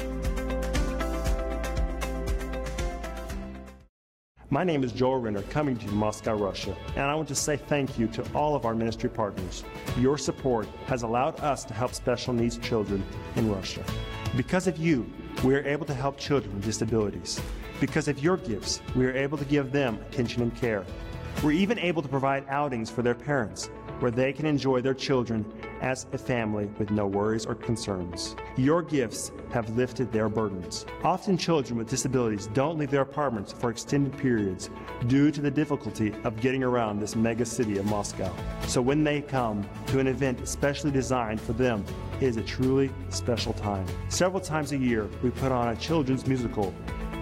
My 4.51 4.63
name 4.63 4.83
is 4.83 4.91
Joel 4.91 5.17
Renner, 5.21 5.41
coming 5.43 5.75
to 5.75 5.81
you 5.81 5.89
from 5.89 5.97
Moscow, 5.97 6.35
Russia, 6.35 6.77
and 6.89 7.05
I 7.05 7.15
want 7.15 7.27
to 7.29 7.35
say 7.35 7.57
thank 7.57 7.97
you 7.97 8.07
to 8.09 8.23
all 8.35 8.55
of 8.55 8.63
our 8.63 8.75
ministry 8.75 9.09
partners. 9.09 9.63
Your 9.97 10.19
support 10.19 10.67
has 10.85 11.01
allowed 11.01 11.39
us 11.39 11.65
to 11.65 11.73
help 11.73 11.95
special 11.95 12.31
needs 12.31 12.59
children 12.59 13.03
in 13.37 13.51
Russia. 13.51 13.83
Because 14.37 14.67
of 14.67 14.77
you, 14.77 15.11
we 15.43 15.55
are 15.55 15.65
able 15.65 15.87
to 15.87 15.95
help 15.95 16.19
children 16.19 16.53
with 16.53 16.63
disabilities. 16.63 17.41
Because 17.79 18.07
of 18.07 18.19
your 18.19 18.37
gifts, 18.37 18.83
we 18.95 19.07
are 19.07 19.15
able 19.15 19.39
to 19.39 19.45
give 19.45 19.71
them 19.71 19.97
attention 20.11 20.43
and 20.43 20.55
care. 20.55 20.85
We're 21.43 21.53
even 21.53 21.79
able 21.79 22.03
to 22.03 22.07
provide 22.07 22.45
outings 22.47 22.91
for 22.91 23.01
their 23.01 23.15
parents 23.15 23.71
where 23.99 24.11
they 24.11 24.33
can 24.33 24.45
enjoy 24.45 24.81
their 24.81 24.93
children 24.93 25.45
as 25.81 26.05
a 26.13 26.17
family 26.17 26.65
with 26.77 26.91
no 26.91 27.07
worries 27.07 27.45
or 27.45 27.55
concerns. 27.55 28.35
Your 28.57 28.81
gifts 28.81 29.31
have 29.51 29.69
lifted 29.77 30.11
their 30.11 30.29
burdens. 30.29 30.85
Often, 31.03 31.37
children 31.37 31.77
with 31.77 31.89
disabilities 31.89 32.47
don't 32.47 32.77
leave 32.77 32.91
their 32.91 33.01
apartments 33.01 33.51
for 33.51 33.69
extended 33.69 34.17
periods 34.17 34.69
due 35.07 35.31
to 35.31 35.41
the 35.41 35.51
difficulty 35.51 36.13
of 36.23 36.39
getting 36.39 36.63
around 36.63 36.99
this 36.99 37.15
mega 37.15 37.45
city 37.45 37.77
of 37.77 37.85
Moscow. 37.85 38.33
So, 38.67 38.81
when 38.81 39.03
they 39.03 39.21
come 39.21 39.67
to 39.87 39.99
an 39.99 40.07
event 40.07 40.47
specially 40.47 40.91
designed 40.91 41.39
for 41.39 41.53
them, 41.53 41.85
it 42.19 42.23
is 42.23 42.37
a 42.37 42.43
truly 42.43 42.91
special 43.09 43.53
time. 43.53 43.85
Several 44.09 44.41
times 44.41 44.71
a 44.71 44.77
year, 44.77 45.09
we 45.21 45.29
put 45.29 45.51
on 45.51 45.69
a 45.69 45.75
children's 45.75 46.25
musical 46.27 46.73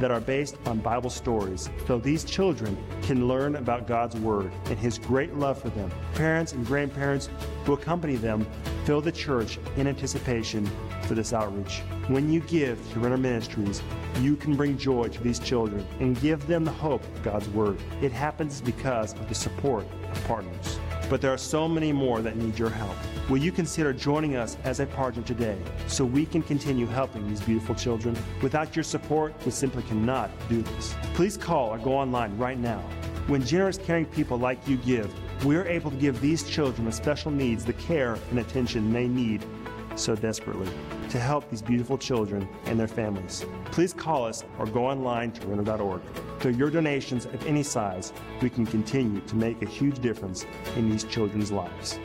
that 0.04 0.12
are 0.12 0.20
based 0.20 0.58
on 0.66 0.80
Bible 0.80 1.10
stories 1.10 1.70
so 1.88 1.98
these 1.98 2.26
children 2.26 2.78
can 3.04 3.26
learn 3.26 3.56
about 3.56 3.88
God's 3.88 4.18
Word 4.18 4.52
and 4.66 4.78
His 4.78 4.98
great 4.98 5.34
love 5.36 5.58
for 5.58 5.70
them. 5.70 5.90
Parents 6.14 6.52
and 6.52 6.66
grandparents 6.66 7.30
who 7.64 7.72
accompany 7.72 8.18
them 8.18 8.46
fill 8.84 9.00
the 9.00 9.14
church 9.14 9.60
in 9.78 9.88
anticipation 9.88 10.70
for 11.04 11.16
this 11.16 11.32
outreach. 11.32 11.84
When 12.08 12.30
you 12.30 12.42
give 12.42 12.78
to 12.92 13.00
Renner 13.00 13.16
Ministries, 13.16 13.82
you 14.20 14.36
can 14.36 14.58
bring 14.58 14.78
joy 14.78 15.08
to 15.08 15.24
these 15.24 15.40
children 15.40 15.88
and 16.02 16.20
give 16.20 16.48
them 16.48 16.66
the 16.66 16.72
hope 16.72 17.02
of 17.02 17.24
God's 17.24 17.48
Word. 17.48 17.80
It 18.02 18.12
happens 18.12 18.60
because 18.60 19.14
of 19.14 19.30
the 19.30 19.36
support 19.36 19.86
of 20.12 20.22
partners. 20.26 20.80
But 21.10 21.22
there 21.22 21.32
are 21.32 21.38
so 21.38 21.68
many 21.68 21.92
more 21.92 22.22
that 22.22 22.36
need 22.36 22.58
your 22.58 22.70
help. 22.70 22.96
Will 23.30 23.38
you 23.38 23.52
consider 23.52 23.94
joining 23.94 24.36
us 24.36 24.58
as 24.64 24.80
a 24.80 24.86
partner 24.86 25.24
today 25.24 25.58
so 25.88 26.04
we 26.06 26.26
can 26.26 26.42
continue 26.42 26.86
helping 26.86 27.28
these 27.28 27.42
beautiful 27.42 27.76
children? 27.76 28.18
Without 28.42 28.76
your 28.76 28.84
support, 28.84 29.34
we 29.46 29.52
simply 29.52 29.84
cannot 29.84 30.30
do 30.50 30.62
this. 30.62 30.96
Please 31.14 31.38
call 31.38 31.70
or 31.70 31.78
go 31.78 31.94
online 31.94 32.38
right 32.38 32.58
now. 32.58 32.82
When 33.28 33.46
generous, 33.46 33.78
caring 33.78 34.06
people 34.06 34.38
like 34.38 34.68
you 34.68 34.78
give, 34.78 35.14
we 35.46 35.56
are 35.56 35.66
able 35.66 35.92
to 35.92 35.98
give 35.98 36.20
these 36.20 36.44
children 36.50 36.86
with 36.86 36.96
special 36.96 37.32
needs 37.32 37.64
the 37.64 37.74
care 37.74 38.18
and 38.30 38.40
attention 38.40 38.92
they 38.92 39.08
need 39.08 39.46
so 39.96 40.16
desperately 40.16 40.70
to 41.10 41.20
help 41.20 41.50
these 41.50 41.62
beautiful 41.62 41.98
children 41.98 42.48
and 42.66 42.80
their 42.80 42.88
families. 42.88 43.46
Please 43.66 43.94
call 43.94 44.26
us 44.26 44.44
or 44.60 44.66
go 44.66 44.86
online 44.86 45.32
to 45.32 45.48
renner.org. 45.48 46.02
Through 46.40 46.54
your 46.54 46.70
donations 46.70 47.26
of 47.26 47.46
any 47.46 47.64
size, 47.64 48.14
we 48.42 48.50
can 48.50 48.66
continue 48.66 49.22
to 49.22 49.36
make 49.36 49.62
a 49.62 49.66
huge 49.66 50.00
difference 50.00 50.46
in 50.76 50.90
these 50.90 51.04
children's 51.04 51.52
lives. 51.52 52.00